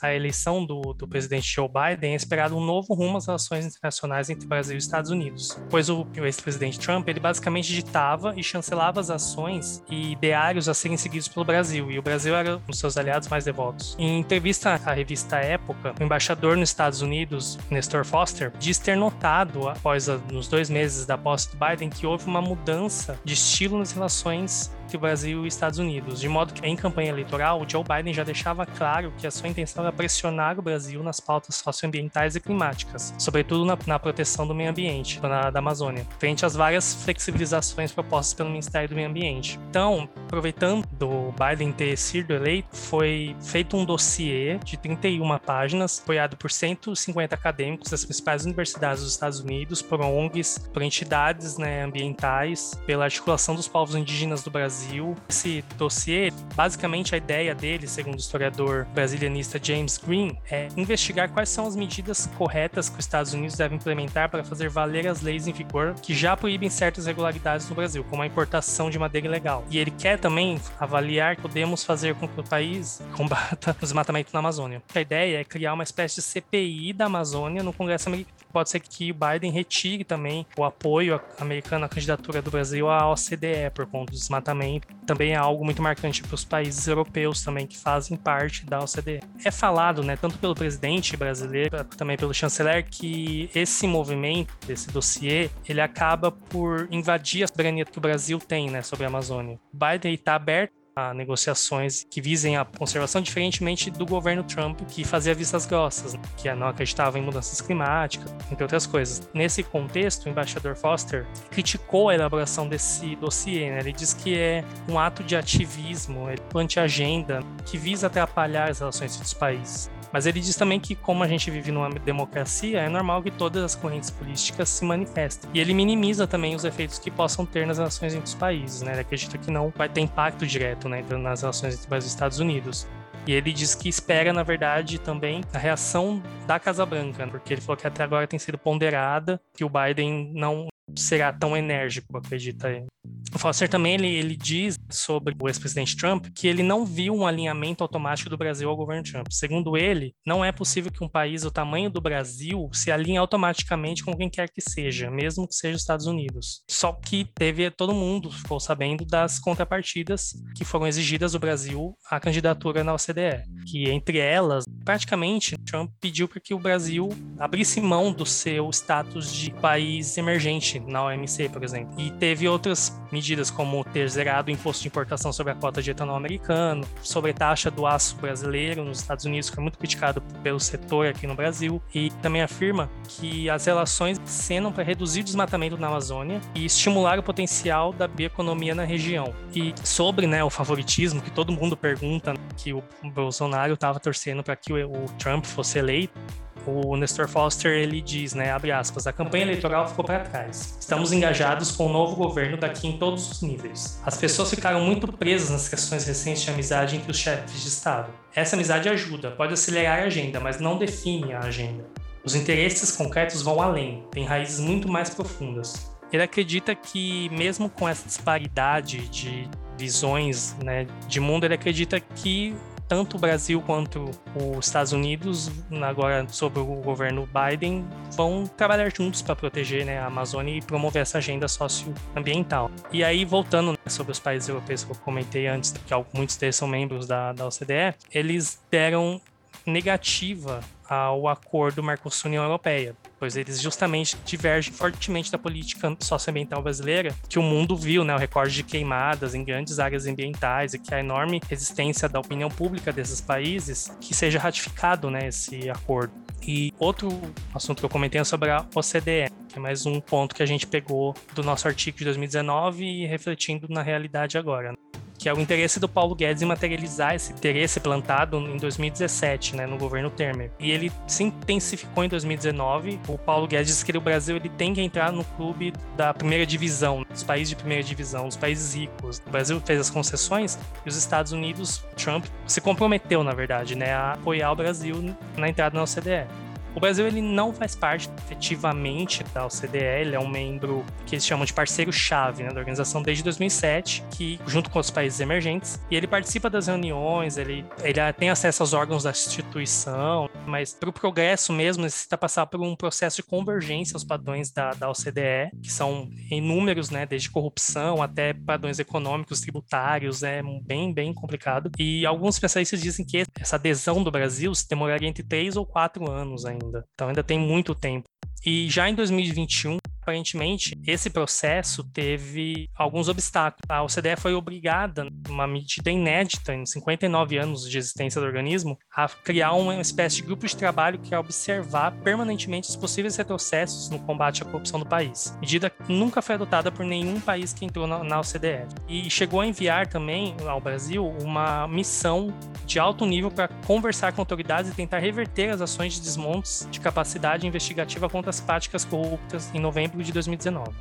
a 0.00 0.14
eleição 0.14 0.64
do, 0.64 0.94
do 0.94 1.06
presidente 1.06 1.52
Joe 1.54 1.68
Biden 1.68 2.12
é 2.12 2.16
esperado 2.16 2.56
um 2.56 2.64
novo 2.64 2.94
rumo 2.94 3.18
às 3.18 3.26
relações 3.26 3.66
internacionais 3.66 4.30
entre 4.30 4.46
Brasil 4.46 4.76
e 4.76 4.78
Estados 4.78 5.10
Unidos, 5.10 5.58
pois 5.70 5.88
o, 5.88 6.06
o 6.16 6.24
ex-presidente 6.24 6.78
Trump 6.78 7.08
ele 7.08 7.20
basicamente 7.20 7.72
ditava 7.72 8.34
e 8.36 8.42
chancelava 8.42 9.00
as 9.00 9.10
ações 9.10 9.82
e 9.90 10.12
ideários 10.12 10.68
a 10.68 10.74
serem 10.74 10.96
seguidos 10.96 11.28
pelo 11.28 11.44
Brasil, 11.44 11.90
e 11.90 11.98
o 11.98 12.02
Brasil 12.02 12.34
era 12.34 12.56
um 12.56 12.60
dos 12.66 12.78
seus 12.78 12.96
aliados 12.96 13.28
mais 13.28 13.44
devotos. 13.44 13.96
Em 13.98 14.18
entrevista 14.20 14.80
à 14.84 14.92
revista 14.92 15.36
Época, 15.36 15.94
o 15.98 16.02
embaixador 16.02 16.56
nos 16.56 16.70
Estados 16.70 17.02
Unidos, 17.02 17.58
Nestor 17.70 18.04
Foster, 18.04 18.52
diz 18.58 18.78
ter 18.78 18.96
notado, 18.96 19.68
após 19.68 20.08
a, 20.08 20.18
nos 20.32 20.48
dois 20.48 20.70
meses 20.70 21.06
da 21.06 21.16
posse 21.16 21.50
do 21.50 21.58
Biden, 21.64 21.90
que 21.90 22.06
houve 22.06 22.26
uma 22.26 22.40
mudança 22.40 23.18
de 23.24 23.34
estilo 23.34 23.78
nas 23.78 23.92
relações 23.92 24.70
entre 24.88 24.96
Brasil 24.96 25.44
e 25.44 25.48
Estados 25.48 25.78
Unidos, 25.78 26.18
de 26.18 26.28
modo 26.28 26.54
que 26.54 26.66
em 26.66 26.74
campanha 26.74 27.10
eleitoral 27.10 27.60
o 27.60 27.68
Joe 27.68 27.84
Biden 27.84 28.14
já 28.14 28.24
deixava 28.24 28.64
claro 28.64 29.12
que 29.18 29.26
a 29.26 29.30
sua 29.30 29.46
intenção 29.46 29.84
era 29.84 29.92
pressionar 29.92 30.58
o 30.58 30.62
Brasil 30.62 31.02
nas 31.02 31.20
pautas 31.20 31.56
socioambientais 31.56 32.34
e 32.36 32.40
climáticas, 32.40 33.14
sobretudo 33.18 33.66
na, 33.66 33.76
na 33.86 33.98
proteção 33.98 34.46
do 34.46 34.54
meio 34.54 34.70
ambiente, 34.70 35.20
na, 35.20 35.50
da 35.50 35.58
Amazônia, 35.58 36.06
frente 36.18 36.46
às 36.46 36.54
várias 36.54 36.94
flexibilizações 37.04 37.92
propostas 37.92 38.32
pelo 38.32 38.48
Ministério 38.48 38.88
do 38.88 38.94
Meio 38.94 39.08
Ambiente. 39.08 39.60
Então, 39.68 40.08
aproveitando 40.24 40.86
do 40.92 41.32
Biden 41.32 41.70
ter 41.70 41.96
sido 41.98 42.32
eleito, 42.32 42.74
foi 42.74 43.36
feito 43.42 43.76
um 43.76 43.84
dossiê 43.84 44.58
de 44.64 44.78
31 44.78 45.38
páginas, 45.38 46.00
apoiado 46.02 46.36
por 46.36 46.50
150 46.50 47.34
acadêmicos 47.34 47.90
das 47.90 48.04
principais 48.06 48.46
universidades 48.46 49.02
dos 49.02 49.12
Estados 49.12 49.40
Unidos, 49.40 49.82
por 49.82 50.00
ONGs, 50.00 50.70
por 50.72 50.80
entidades 50.80 51.58
né, 51.58 51.84
ambientais, 51.84 52.72
pela 52.86 53.04
articulação 53.04 53.54
dos 53.54 53.68
povos 53.68 53.94
indígenas 53.94 54.42
do 54.42 54.50
Brasil 54.50 54.77
Brasil. 54.78 55.16
Esse 55.28 55.64
dossiê, 55.76 56.32
basicamente 56.54 57.14
a 57.14 57.18
ideia 57.18 57.54
dele, 57.54 57.88
segundo 57.88 58.14
o 58.14 58.18
historiador 58.18 58.86
brasilianista 58.94 59.58
James 59.60 59.98
Green, 59.98 60.38
é 60.48 60.68
investigar 60.76 61.30
quais 61.30 61.48
são 61.48 61.66
as 61.66 61.74
medidas 61.74 62.28
corretas 62.38 62.88
que 62.88 62.98
os 62.98 63.04
Estados 63.04 63.32
Unidos 63.32 63.56
devem 63.56 63.76
implementar 63.76 64.30
para 64.30 64.44
fazer 64.44 64.68
valer 64.68 65.08
as 65.08 65.20
leis 65.20 65.48
em 65.48 65.52
vigor 65.52 65.94
que 66.00 66.14
já 66.14 66.36
proíbem 66.36 66.70
certas 66.70 67.06
irregularidades 67.06 67.68
no 67.68 67.74
Brasil, 67.74 68.04
como 68.04 68.22
a 68.22 68.26
importação 68.26 68.88
de 68.88 68.98
madeira 68.98 69.26
ilegal. 69.26 69.64
E 69.68 69.78
ele 69.78 69.90
quer 69.90 70.18
também 70.18 70.60
avaliar 70.78 71.34
que 71.36 71.42
podemos 71.42 71.82
fazer 71.82 72.14
com 72.14 72.28
que 72.28 72.40
o 72.40 72.44
país 72.44 73.02
combata 73.16 73.76
o 73.76 73.80
desmatamento 73.80 74.30
na 74.32 74.38
Amazônia. 74.38 74.82
A 74.94 75.00
ideia 75.00 75.40
é 75.40 75.44
criar 75.44 75.74
uma 75.74 75.82
espécie 75.82 76.16
de 76.16 76.22
CPI 76.22 76.92
da 76.92 77.06
Amazônia 77.06 77.62
no 77.62 77.72
Congresso 77.72 78.08
americano. 78.08 78.37
Pode 78.52 78.70
ser 78.70 78.80
que 78.80 79.10
o 79.10 79.14
Biden 79.14 79.50
retire 79.50 80.04
também 80.04 80.46
o 80.56 80.64
apoio 80.64 81.20
americano 81.38 81.84
à 81.84 81.88
candidatura 81.88 82.40
do 82.42 82.50
Brasil 82.50 82.88
à 82.88 83.10
OCDE 83.10 83.70
por 83.74 83.86
conta 83.86 84.12
do 84.12 84.18
desmatamento 84.18 84.88
também 85.08 85.32
é 85.32 85.36
algo 85.36 85.64
muito 85.64 85.82
marcante 85.82 86.22
para 86.22 86.34
os 86.34 86.44
países 86.44 86.86
europeus 86.86 87.42
também 87.42 87.66
que 87.66 87.78
fazem 87.78 88.16
parte 88.16 88.66
da 88.66 88.80
OCDE. 88.80 89.20
É 89.42 89.50
falado, 89.50 90.02
né, 90.02 90.16
tanto 90.16 90.38
pelo 90.38 90.54
presidente 90.54 91.16
brasileiro, 91.16 91.82
também 91.96 92.16
pelo 92.16 92.34
chanceler, 92.34 92.86
que 92.88 93.50
esse 93.54 93.86
movimento, 93.86 94.54
esse 94.68 94.90
dossiê, 94.90 95.48
ele 95.66 95.80
acaba 95.80 96.30
por 96.30 96.86
invadir 96.90 97.42
a 97.42 97.48
soberania 97.48 97.86
que 97.86 97.96
o 97.96 98.00
Brasil 98.00 98.38
tem, 98.38 98.70
né, 98.70 98.82
sobre 98.82 99.06
a 99.06 99.08
Amazônia. 99.08 99.58
O 99.72 99.76
Biden 99.76 100.12
está 100.12 100.34
aberto 100.34 100.77
a 100.98 101.14
negociações 101.14 102.04
que 102.10 102.20
visem 102.20 102.56
a 102.56 102.64
conservação, 102.64 103.20
diferentemente 103.20 103.90
do 103.90 104.04
governo 104.04 104.42
Trump, 104.42 104.80
que 104.88 105.04
fazia 105.04 105.34
vistas 105.34 105.64
grossas, 105.66 106.14
né? 106.14 106.20
que 106.36 106.52
não 106.54 106.66
acreditava 106.66 107.18
em 107.18 107.22
mudanças 107.22 107.60
climáticas, 107.60 108.34
entre 108.50 108.62
outras 108.62 108.86
coisas. 108.86 109.28
Nesse 109.32 109.62
contexto, 109.62 110.26
o 110.26 110.28
embaixador 110.28 110.74
Foster 110.76 111.26
criticou 111.50 112.08
a 112.08 112.14
elaboração 112.14 112.68
desse 112.68 113.14
dossiê. 113.16 113.70
Né? 113.70 113.80
Ele 113.80 113.92
diz 113.92 114.12
que 114.12 114.36
é 114.36 114.64
um 114.88 114.98
ato 114.98 115.22
de 115.22 115.36
ativismo, 115.36 116.26
anti-agenda, 116.54 117.40
que 117.64 117.78
visa 117.78 118.08
atrapalhar 118.08 118.70
as 118.70 118.80
relações 118.80 119.14
entre 119.14 119.26
os 119.26 119.34
países. 119.34 119.90
Mas 120.12 120.26
ele 120.26 120.40
diz 120.40 120.56
também 120.56 120.80
que, 120.80 120.94
como 120.94 121.22
a 121.22 121.28
gente 121.28 121.50
vive 121.50 121.70
numa 121.70 121.90
democracia, 121.90 122.80
é 122.80 122.88
normal 122.88 123.22
que 123.22 123.30
todas 123.30 123.62
as 123.62 123.74
correntes 123.74 124.10
políticas 124.10 124.68
se 124.68 124.84
manifestem. 124.84 125.50
E 125.52 125.60
ele 125.60 125.74
minimiza 125.74 126.26
também 126.26 126.54
os 126.54 126.64
efeitos 126.64 126.98
que 126.98 127.10
possam 127.10 127.44
ter 127.44 127.66
nas 127.66 127.78
relações 127.78 128.14
entre 128.14 128.26
os 128.26 128.34
países, 128.34 128.82
né? 128.82 128.92
Ele 128.92 129.00
acredita 129.00 129.36
que 129.36 129.50
não 129.50 129.72
vai 129.76 129.88
ter 129.88 130.00
impacto 130.00 130.46
direto 130.46 130.88
né, 130.88 131.04
nas 131.18 131.42
relações 131.42 131.74
entre 131.74 131.98
os 131.98 132.06
Estados 132.06 132.38
Unidos. 132.38 132.86
E 133.26 133.32
ele 133.32 133.52
diz 133.52 133.74
que 133.74 133.90
espera, 133.90 134.32
na 134.32 134.42
verdade, 134.42 134.98
também 134.98 135.42
a 135.52 135.58
reação 135.58 136.22
da 136.46 136.58
Casa 136.58 136.86
Branca, 136.86 137.26
porque 137.26 137.52
ele 137.52 137.60
falou 137.60 137.76
que 137.76 137.86
até 137.86 138.02
agora 138.02 138.26
tem 138.26 138.38
sido 138.38 138.56
ponderada, 138.56 139.38
que 139.54 139.64
o 139.64 139.68
Biden 139.68 140.30
não 140.34 140.68
será 140.96 141.32
tão 141.32 141.56
enérgico, 141.56 142.16
acredita 142.16 142.70
ele. 142.70 142.86
O 143.34 143.38
Foster 143.38 143.68
também 143.68 143.94
ele, 143.94 144.08
ele 144.08 144.36
diz 144.36 144.78
sobre 144.90 145.34
o 145.40 145.48
ex-presidente 145.48 145.96
Trump 145.96 146.26
que 146.34 146.48
ele 146.48 146.62
não 146.62 146.86
viu 146.86 147.14
um 147.14 147.26
alinhamento 147.26 147.84
automático 147.84 148.30
do 148.30 148.38
Brasil 148.38 148.68
ao 148.68 148.76
governo 148.76 149.02
Trump. 149.02 149.26
Segundo 149.30 149.76
ele, 149.76 150.14
não 150.26 150.42
é 150.42 150.50
possível 150.50 150.90
que 150.90 151.04
um 151.04 151.08
país 151.08 151.42
do 151.42 151.50
tamanho 151.50 151.90
do 151.90 152.00
Brasil 152.00 152.70
se 152.72 152.90
alinhe 152.90 153.18
automaticamente 153.18 154.02
com 154.02 154.16
quem 154.16 154.30
quer 154.30 154.48
que 154.48 154.62
seja, 154.62 155.10
mesmo 155.10 155.46
que 155.46 155.54
seja 155.54 155.76
os 155.76 155.82
Estados 155.82 156.06
Unidos. 156.06 156.62
Só 156.70 156.92
que 156.92 157.26
teve 157.34 157.70
todo 157.70 157.94
mundo 157.94 158.30
ficou 158.30 158.58
sabendo 158.58 159.04
das 159.04 159.38
contrapartidas 159.38 160.30
que 160.56 160.64
foram 160.64 160.86
exigidas 160.86 161.32
do 161.32 161.38
Brasil 161.38 161.94
à 162.10 162.18
candidatura 162.18 162.82
na 162.82 162.94
OCDE, 162.94 163.44
que 163.66 163.90
entre 163.90 164.18
elas, 164.18 164.64
praticamente 164.84 165.56
Trump 165.68 165.90
pediu 166.00 166.26
para 166.26 166.40
que 166.40 166.54
o 166.54 166.58
Brasil 166.58 167.08
abrisse 167.38 167.80
mão 167.80 168.12
do 168.12 168.24
seu 168.24 168.70
status 168.70 169.32
de 169.32 169.50
país 169.50 170.16
emergente 170.16 170.80
na 170.80 171.04
OMC, 171.04 171.48
por 171.48 171.62
exemplo. 171.62 171.94
E 171.98 172.10
teve 172.12 172.48
outras 172.48 172.98
medidas 173.12 173.50
como 173.50 173.84
ter 173.84 174.08
zerado 174.08 174.50
o 174.50 174.54
imposto 174.54 174.82
de 174.82 174.88
importação 174.88 175.32
sobre 175.32 175.52
a 175.52 175.56
cota 175.56 175.82
de 175.82 175.90
etanol 175.90 176.16
americano, 176.16 176.86
sobre 177.02 177.32
taxa 177.32 177.70
do 177.70 177.86
aço 177.86 178.16
brasileiro 178.16 178.84
nos 178.84 179.00
Estados 179.00 179.24
Unidos, 179.24 179.48
que 179.50 179.56
foi 179.56 179.62
muito 179.62 179.78
criticado 179.78 180.20
pelo 180.42 180.60
setor 180.60 181.06
aqui 181.06 181.26
no 181.26 181.34
Brasil, 181.34 181.82
e 181.94 182.10
também 182.22 182.42
afirma 182.42 182.90
que 183.08 183.48
as 183.50 183.66
relações 183.66 184.20
cenam 184.24 184.72
para 184.72 184.84
reduzir 184.84 185.20
o 185.20 185.24
desmatamento 185.24 185.76
na 185.76 185.88
Amazônia 185.88 186.40
e 186.54 186.64
estimular 186.64 187.18
o 187.18 187.22
potencial 187.22 187.92
da 187.92 188.06
bioeconomia 188.06 188.74
na 188.74 188.84
região. 188.84 189.34
E 189.54 189.74
sobre 189.84 190.26
né, 190.26 190.42
o 190.44 190.50
favoritismo, 190.50 191.20
que 191.20 191.30
todo 191.30 191.52
mundo 191.52 191.76
pergunta, 191.76 192.34
que 192.56 192.72
o 192.72 192.82
Bolsonaro 193.04 193.74
estava 193.74 193.98
torcendo 193.98 194.42
para 194.42 194.56
que 194.56 194.72
o 194.72 195.06
Trump 195.18 195.44
fosse 195.58 195.76
eleito, 195.76 196.16
o 196.64 196.96
Nestor 196.96 197.26
Foster 197.26 197.72
ele 197.72 198.00
diz, 198.00 198.32
né, 198.32 198.52
abre 198.52 198.70
aspas, 198.70 199.08
a 199.08 199.12
campanha 199.12 199.42
eleitoral 199.42 199.88
ficou 199.88 200.04
para 200.04 200.20
trás. 200.20 200.76
Estamos 200.78 201.12
engajados 201.12 201.72
com 201.72 201.86
o 201.86 201.92
novo 201.92 202.14
governo 202.14 202.56
daqui 202.56 202.86
em 202.86 202.96
todos 202.96 203.28
os 203.28 203.42
níveis. 203.42 204.00
As 204.06 204.16
pessoas 204.16 204.50
ficaram 204.50 204.80
muito 204.80 205.08
presas 205.12 205.50
nas 205.50 205.68
questões 205.68 206.06
recentes 206.06 206.42
de 206.42 206.50
amizade 206.50 206.94
entre 206.94 207.10
os 207.10 207.18
chefes 207.18 207.60
de 207.60 207.66
Estado. 207.66 208.12
Essa 208.32 208.54
amizade 208.54 208.88
ajuda, 208.88 209.32
pode 209.32 209.52
acelerar 209.54 209.98
a 209.98 210.02
agenda, 210.04 210.38
mas 210.38 210.60
não 210.60 210.78
define 210.78 211.32
a 211.32 211.40
agenda. 211.40 211.84
Os 212.24 212.36
interesses 212.36 212.92
concretos 212.92 213.42
vão 213.42 213.60
além, 213.60 214.04
têm 214.12 214.24
raízes 214.24 214.60
muito 214.60 214.88
mais 214.88 215.10
profundas. 215.10 215.90
Ele 216.12 216.22
acredita 216.22 216.72
que, 216.72 217.28
mesmo 217.30 217.68
com 217.68 217.88
essa 217.88 218.06
disparidade 218.06 219.08
de 219.08 219.48
visões 219.76 220.56
né, 220.62 220.86
de 221.08 221.18
mundo, 221.18 221.44
ele 221.44 221.54
acredita 221.54 221.98
que 221.98 222.54
tanto 222.88 223.16
o 223.16 223.20
Brasil 223.20 223.60
quanto 223.60 224.10
os 224.34 224.66
Estados 224.66 224.92
Unidos, 224.92 225.50
agora 225.82 226.26
sob 226.28 226.58
o 226.58 226.64
governo 226.76 227.28
Biden, 227.28 227.86
vão 228.12 228.44
trabalhar 228.56 228.90
juntos 228.94 229.20
para 229.22 229.36
proteger 229.36 229.84
né, 229.84 229.98
a 229.98 230.06
Amazônia 230.06 230.56
e 230.56 230.62
promover 230.62 231.02
essa 231.02 231.18
agenda 231.18 231.46
socioambiental. 231.46 232.70
E 232.90 233.04
aí, 233.04 233.24
voltando 233.24 233.72
né, 233.72 233.78
sobre 233.86 234.12
os 234.12 234.18
países 234.18 234.48
europeus 234.48 234.84
que 234.84 234.90
eu 234.90 234.96
comentei 234.96 235.46
antes, 235.46 235.72
que 235.72 235.94
muitos 236.14 236.36
deles 236.36 236.56
são 236.56 236.66
membros 236.66 237.06
da, 237.06 237.32
da 237.32 237.46
OCDE, 237.46 237.94
eles 238.10 238.60
deram 238.70 239.20
negativa 239.68 240.60
ao 240.88 241.28
acordo 241.28 241.82
Mercosul-União 241.82 242.42
Europeia, 242.42 242.96
pois 243.18 243.36
eles 243.36 243.60
justamente 243.60 244.16
divergem 244.24 244.72
fortemente 244.72 245.30
da 245.30 245.36
política 245.36 245.94
socioambiental 246.00 246.62
brasileira, 246.62 247.14
que 247.28 247.38
o 247.38 247.42
mundo 247.42 247.76
viu, 247.76 248.02
né, 248.04 248.14
o 248.14 248.18
recorde 248.18 248.54
de 248.54 248.62
queimadas 248.62 249.34
em 249.34 249.44
grandes 249.44 249.78
áreas 249.78 250.06
ambientais 250.06 250.72
e 250.72 250.78
que 250.78 250.94
a 250.94 251.00
enorme 251.00 251.40
resistência 251.48 252.08
da 252.08 252.18
opinião 252.18 252.48
pública 252.48 252.90
desses 252.90 253.20
países 253.20 253.92
que 254.00 254.14
seja 254.14 254.38
ratificado, 254.38 255.10
né, 255.10 255.28
esse 255.28 255.68
acordo. 255.68 256.12
E 256.42 256.72
outro 256.78 257.20
assunto 257.54 257.80
que 257.80 257.84
eu 257.84 257.90
comentei 257.90 258.20
é 258.20 258.24
sobre 258.24 258.50
a 258.50 258.64
OCDE, 258.74 259.30
que 259.48 259.58
é 259.58 259.60
mais 259.60 259.84
um 259.84 260.00
ponto 260.00 260.34
que 260.34 260.42
a 260.42 260.46
gente 260.46 260.66
pegou 260.66 261.14
do 261.34 261.42
nosso 261.42 261.68
artigo 261.68 261.98
de 261.98 262.04
2019 262.04 262.84
e 262.84 263.06
refletindo 263.06 263.66
na 263.68 263.82
realidade 263.82 264.38
agora. 264.38 264.72
Que 265.18 265.28
é 265.28 265.34
o 265.34 265.40
interesse 265.40 265.80
do 265.80 265.88
Paulo 265.88 266.14
Guedes 266.14 266.42
em 266.42 266.46
materializar 266.46 267.14
esse 267.14 267.32
interesse 267.32 267.80
plantado 267.80 268.38
em 268.38 268.56
2017, 268.56 269.56
né, 269.56 269.66
no 269.66 269.76
governo 269.76 270.08
Temer. 270.08 270.50
E 270.58 270.70
ele 270.70 270.92
se 271.06 271.24
intensificou 271.24 272.04
em 272.04 272.08
2019. 272.08 273.00
O 273.08 273.18
Paulo 273.18 273.46
Guedes 273.48 273.66
disse 273.66 273.84
que 273.84 273.96
o 273.96 274.00
Brasil 274.00 274.36
ele 274.36 274.48
tem 274.48 274.72
que 274.72 274.80
entrar 274.80 275.12
no 275.12 275.24
clube 275.24 275.72
da 275.96 276.14
primeira 276.14 276.46
divisão, 276.46 277.04
dos 277.10 277.24
países 277.24 277.50
de 277.50 277.56
primeira 277.56 277.82
divisão, 277.82 278.28
os 278.28 278.36
países 278.36 278.74
ricos. 278.74 279.20
O 279.26 279.30
Brasil 279.30 279.60
fez 279.64 279.80
as 279.80 279.90
concessões 279.90 280.58
e 280.86 280.88
os 280.88 280.96
Estados 280.96 281.32
Unidos, 281.32 281.84
Trump, 281.96 282.24
se 282.46 282.60
comprometeu, 282.60 283.24
na 283.24 283.32
verdade, 283.32 283.74
né, 283.74 283.92
a 283.92 284.12
apoiar 284.12 284.52
o 284.52 284.56
Brasil 284.56 285.14
na 285.36 285.48
entrada 285.48 285.76
na 285.76 285.82
OCDE. 285.82 286.47
O 286.74 286.80
Brasil 286.80 287.06
ele 287.06 287.20
não 287.20 287.52
faz 287.52 287.74
parte 287.74 288.10
efetivamente 288.18 289.24
da 289.34 289.46
OCDE, 289.46 289.78
ele 289.78 290.14
é 290.14 290.20
um 290.20 290.28
membro 290.28 290.84
que 291.06 291.14
eles 291.14 291.26
chamam 291.26 291.44
de 291.44 291.52
parceiro-chave 291.52 292.42
né, 292.42 292.50
da 292.50 292.60
organização 292.60 293.02
desde 293.02 293.24
2007, 293.24 294.04
que 294.10 294.38
junto 294.46 294.70
com 294.70 294.78
os 294.78 294.90
países 294.90 295.18
emergentes, 295.20 295.80
e 295.90 295.96
ele 295.96 296.06
participa 296.06 296.50
das 296.50 296.66
reuniões, 296.66 297.36
ele, 297.36 297.64
ele 297.82 298.12
tem 298.12 298.30
acesso 298.30 298.62
aos 298.62 298.72
órgãos 298.72 299.02
da 299.04 299.10
instituição, 299.10 300.28
mas 300.46 300.74
para 300.74 300.90
o 300.90 300.92
progresso 300.92 301.52
mesmo 301.52 301.82
necessita 301.82 302.16
passar 302.16 302.46
por 302.46 302.60
um 302.60 302.76
processo 302.76 303.16
de 303.16 303.22
convergência 303.22 303.94
aos 303.96 304.04
padrões 304.04 304.50
da, 304.50 304.70
da 304.70 304.90
OCDE, 304.90 305.50
que 305.62 305.72
são 305.72 306.08
inúmeros, 306.30 306.90
né, 306.90 307.06
desde 307.06 307.30
corrupção 307.30 308.02
até 308.02 308.32
padrões 308.32 308.78
econômicos, 308.78 309.40
tributários, 309.40 310.22
é 310.22 310.42
bem, 310.62 310.92
bem 310.92 311.12
complicado. 311.12 311.70
E 311.78 312.04
alguns 312.06 312.36
especialistas 312.36 312.80
dizem 312.80 313.04
que 313.04 313.24
essa 313.40 313.56
adesão 313.56 314.02
do 314.02 314.10
Brasil 314.10 314.54
se 314.54 314.68
demoraria 314.68 315.08
entre 315.08 315.22
três 315.22 315.56
ou 315.56 315.66
quatro 315.66 316.10
anos 316.10 316.44
ainda 316.44 316.57
ainda. 316.62 316.84
Então 316.94 317.08
ainda 317.08 317.22
tem 317.22 317.38
muito 317.38 317.74
tempo. 317.74 318.08
E 318.44 318.68
já 318.68 318.88
em 318.88 318.94
2021, 318.94 319.78
aparentemente, 320.08 320.74
esse 320.86 321.10
processo 321.10 321.84
teve 321.84 322.70
alguns 322.74 323.08
obstáculos. 323.08 323.68
A 323.68 323.82
OCDE 323.82 324.16
foi 324.16 324.32
obrigada, 324.32 325.06
uma 325.28 325.46
medida 325.46 325.90
inédita 325.90 326.54
em 326.54 326.64
59 326.64 327.36
anos 327.36 327.68
de 327.68 327.76
existência 327.76 328.18
do 328.18 328.26
organismo, 328.26 328.78
a 328.90 329.06
criar 329.06 329.52
uma 329.52 329.78
espécie 329.80 330.16
de 330.16 330.22
grupo 330.22 330.46
de 330.46 330.56
trabalho 330.56 330.98
que 330.98 331.14
é 331.14 331.18
observar 331.18 331.92
permanentemente 332.02 332.70
os 332.70 332.76
possíveis 332.76 333.16
retrocessos 333.16 333.90
no 333.90 333.98
combate 333.98 334.42
à 334.42 334.46
corrupção 334.46 334.80
do 334.80 334.86
país. 334.86 335.36
Medida 335.40 335.68
que 335.68 335.92
nunca 335.92 336.22
foi 336.22 336.36
adotada 336.36 336.72
por 336.72 336.86
nenhum 336.86 337.20
país 337.20 337.52
que 337.52 337.66
entrou 337.66 337.86
na, 337.86 338.18
OCDE. 338.18 338.66
E 338.88 339.10
chegou 339.10 339.40
a 339.40 339.46
enviar 339.46 339.86
também 339.86 340.34
ao 340.46 340.60
Brasil 340.60 341.06
uma 341.22 341.68
missão 341.68 342.34
de 342.64 342.78
alto 342.78 343.04
nível 343.04 343.30
para 343.30 343.48
conversar 343.66 344.12
com 344.12 344.22
autoridades 344.22 344.70
e 344.70 344.74
tentar 344.74 344.98
reverter 344.98 345.50
as 345.50 345.60
ações 345.60 345.94
de 345.94 346.00
desmontes 346.00 346.66
de 346.70 346.80
capacidade 346.80 347.46
investigativa 347.46 348.08
contra 348.08 348.30
as 348.30 348.40
práticas 348.40 348.84
corruptas 348.84 349.50
em 349.54 349.60
novembro 349.60 349.97
de 350.02 350.12
2019. 350.12 350.72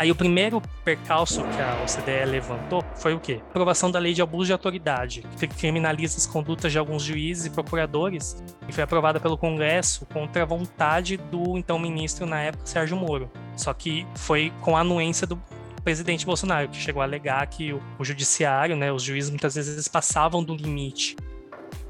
Aí 0.00 0.10
o 0.10 0.14
primeiro 0.14 0.62
percalço 0.82 1.42
que 1.42 1.60
a 1.60 1.82
OCDE 1.82 2.24
levantou 2.24 2.82
foi 2.94 3.12
o 3.12 3.20
quê? 3.20 3.42
Aprovação 3.50 3.90
da 3.90 3.98
lei 3.98 4.14
de 4.14 4.22
abuso 4.22 4.46
de 4.46 4.52
autoridade, 4.52 5.26
que 5.38 5.46
criminaliza 5.46 6.16
as 6.16 6.26
condutas 6.26 6.72
de 6.72 6.78
alguns 6.78 7.02
juízes 7.02 7.44
e 7.44 7.50
procuradores, 7.50 8.42
e 8.66 8.72
foi 8.72 8.82
aprovada 8.82 9.20
pelo 9.20 9.36
Congresso 9.36 10.06
contra 10.06 10.42
a 10.42 10.46
vontade 10.46 11.18
do 11.18 11.58
então 11.58 11.78
ministro 11.78 12.24
na 12.24 12.40
época, 12.40 12.64
Sérgio 12.64 12.96
Moro. 12.96 13.30
Só 13.54 13.74
que 13.74 14.06
foi 14.14 14.50
com 14.62 14.74
a 14.74 14.80
anuência 14.80 15.26
do 15.26 15.38
presidente 15.84 16.24
Bolsonaro, 16.24 16.68
que 16.68 16.78
chegou 16.78 17.02
a 17.02 17.04
alegar 17.04 17.46
que 17.48 17.74
o, 17.74 17.82
o 17.98 18.04
judiciário, 18.04 18.76
né, 18.76 18.90
os 18.90 19.02
juízes 19.02 19.28
muitas 19.28 19.54
vezes 19.54 19.86
passavam 19.86 20.42
do 20.42 20.54
limite. 20.54 21.14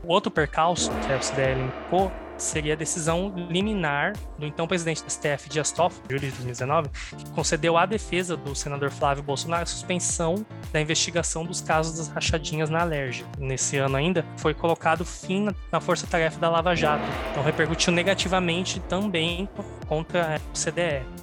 Outro 0.02 0.32
percalço 0.32 0.90
que 1.06 1.12
a 1.12 1.16
OCDE 1.16 1.42
elencou 1.42 2.10
seria 2.42 2.74
a 2.74 2.76
decisão 2.76 3.32
liminar 3.50 4.12
do 4.38 4.46
então 4.46 4.66
presidente 4.66 5.02
do 5.02 5.10
STF, 5.10 5.48
Dias 5.48 5.70
Toffoli, 5.72 6.02
em 6.06 6.10
julho 6.10 6.20
de 6.20 6.30
2019, 6.30 6.88
que 7.16 7.30
concedeu 7.30 7.76
à 7.76 7.86
defesa 7.86 8.36
do 8.36 8.54
senador 8.54 8.90
Flávio 8.90 9.22
Bolsonaro 9.22 9.62
a 9.62 9.66
suspensão 9.66 10.44
da 10.72 10.80
investigação 10.80 11.44
dos 11.44 11.60
casos 11.60 11.98
das 11.98 12.08
rachadinhas 12.08 12.70
na 12.70 12.80
Alerj. 12.80 13.24
Nesse 13.38 13.76
ano 13.76 13.96
ainda, 13.96 14.24
foi 14.36 14.54
colocado 14.54 15.04
fim 15.04 15.48
na 15.70 15.80
força-tarefa 15.80 16.38
da 16.38 16.48
Lava 16.48 16.74
Jato. 16.74 17.04
Então 17.30 17.42
repercutiu 17.42 17.92
negativamente 17.92 18.80
também 18.80 19.48
contra 19.86 20.36
a 20.36 20.38
CDE. 20.54 21.19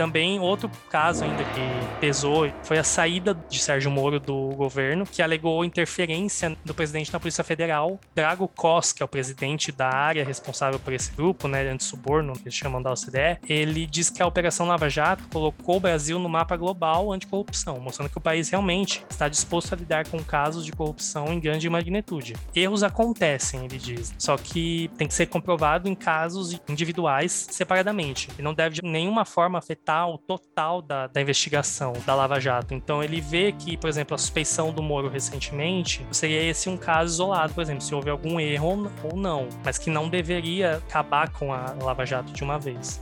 Também 0.00 0.40
outro 0.40 0.70
caso 0.88 1.24
ainda 1.24 1.44
que 1.44 2.00
pesou 2.00 2.50
foi 2.62 2.78
a 2.78 2.82
saída 2.82 3.34
de 3.50 3.58
Sérgio 3.58 3.90
Moro 3.90 4.18
do 4.18 4.48
governo, 4.56 5.04
que 5.04 5.20
alegou 5.20 5.62
interferência 5.62 6.56
do 6.64 6.72
presidente 6.72 7.12
da 7.12 7.20
Polícia 7.20 7.44
Federal. 7.44 8.00
Drago 8.14 8.48
Cos, 8.48 8.94
que 8.94 9.02
é 9.02 9.04
o 9.04 9.08
presidente 9.08 9.70
da 9.70 9.90
área 9.90 10.24
responsável 10.24 10.80
por 10.80 10.94
esse 10.94 11.12
grupo, 11.12 11.46
né, 11.46 11.68
anti-suborno, 11.68 12.32
que 12.32 12.44
eles 12.44 12.54
chamam 12.54 12.80
da 12.80 12.90
OCDE, 12.90 13.40
ele 13.46 13.84
diz 13.84 14.08
que 14.08 14.22
a 14.22 14.26
Operação 14.26 14.66
Lava 14.66 14.88
Jato 14.88 15.28
colocou 15.30 15.76
o 15.76 15.80
Brasil 15.80 16.18
no 16.18 16.30
mapa 16.30 16.56
global 16.56 17.12
anticorrupção, 17.12 17.78
mostrando 17.78 18.08
que 18.08 18.16
o 18.16 18.22
país 18.22 18.48
realmente 18.48 19.04
está 19.10 19.28
disposto 19.28 19.74
a 19.74 19.76
lidar 19.76 20.08
com 20.08 20.24
casos 20.24 20.64
de 20.64 20.72
corrupção 20.72 21.26
em 21.30 21.38
grande 21.38 21.68
magnitude. 21.68 22.36
Erros 22.56 22.82
acontecem, 22.82 23.66
ele 23.66 23.76
diz, 23.76 24.14
só 24.16 24.38
que 24.38 24.90
tem 24.96 25.06
que 25.06 25.12
ser 25.12 25.26
comprovado 25.26 25.90
em 25.90 25.94
casos 25.94 26.58
individuais 26.66 27.48
separadamente, 27.50 28.30
e 28.38 28.40
não 28.40 28.54
deve 28.54 28.76
de 28.76 28.82
nenhuma 28.82 29.26
forma 29.26 29.58
afetar 29.58 29.89
o 30.06 30.18
total 30.18 30.82
da, 30.82 31.06
da 31.06 31.20
investigação 31.20 31.92
da 32.06 32.14
Lava 32.14 32.40
Jato. 32.40 32.74
Então 32.74 33.02
ele 33.02 33.20
vê 33.20 33.52
que, 33.52 33.76
por 33.76 33.88
exemplo, 33.88 34.14
a 34.14 34.18
suspeição 34.18 34.72
do 34.72 34.82
Moro 34.82 35.08
recentemente 35.08 36.06
seria 36.10 36.42
esse 36.42 36.68
um 36.68 36.76
caso 36.76 37.14
isolado, 37.14 37.54
por 37.54 37.62
exemplo, 37.62 37.82
se 37.82 37.94
houve 37.94 38.10
algum 38.10 38.38
erro 38.38 38.90
ou 39.02 39.16
não, 39.16 39.48
mas 39.64 39.78
que 39.78 39.90
não 39.90 40.08
deveria 40.08 40.76
acabar 40.76 41.30
com 41.30 41.52
a 41.52 41.74
Lava 41.82 42.04
Jato 42.04 42.32
de 42.32 42.42
uma 42.42 42.58
vez. 42.58 43.00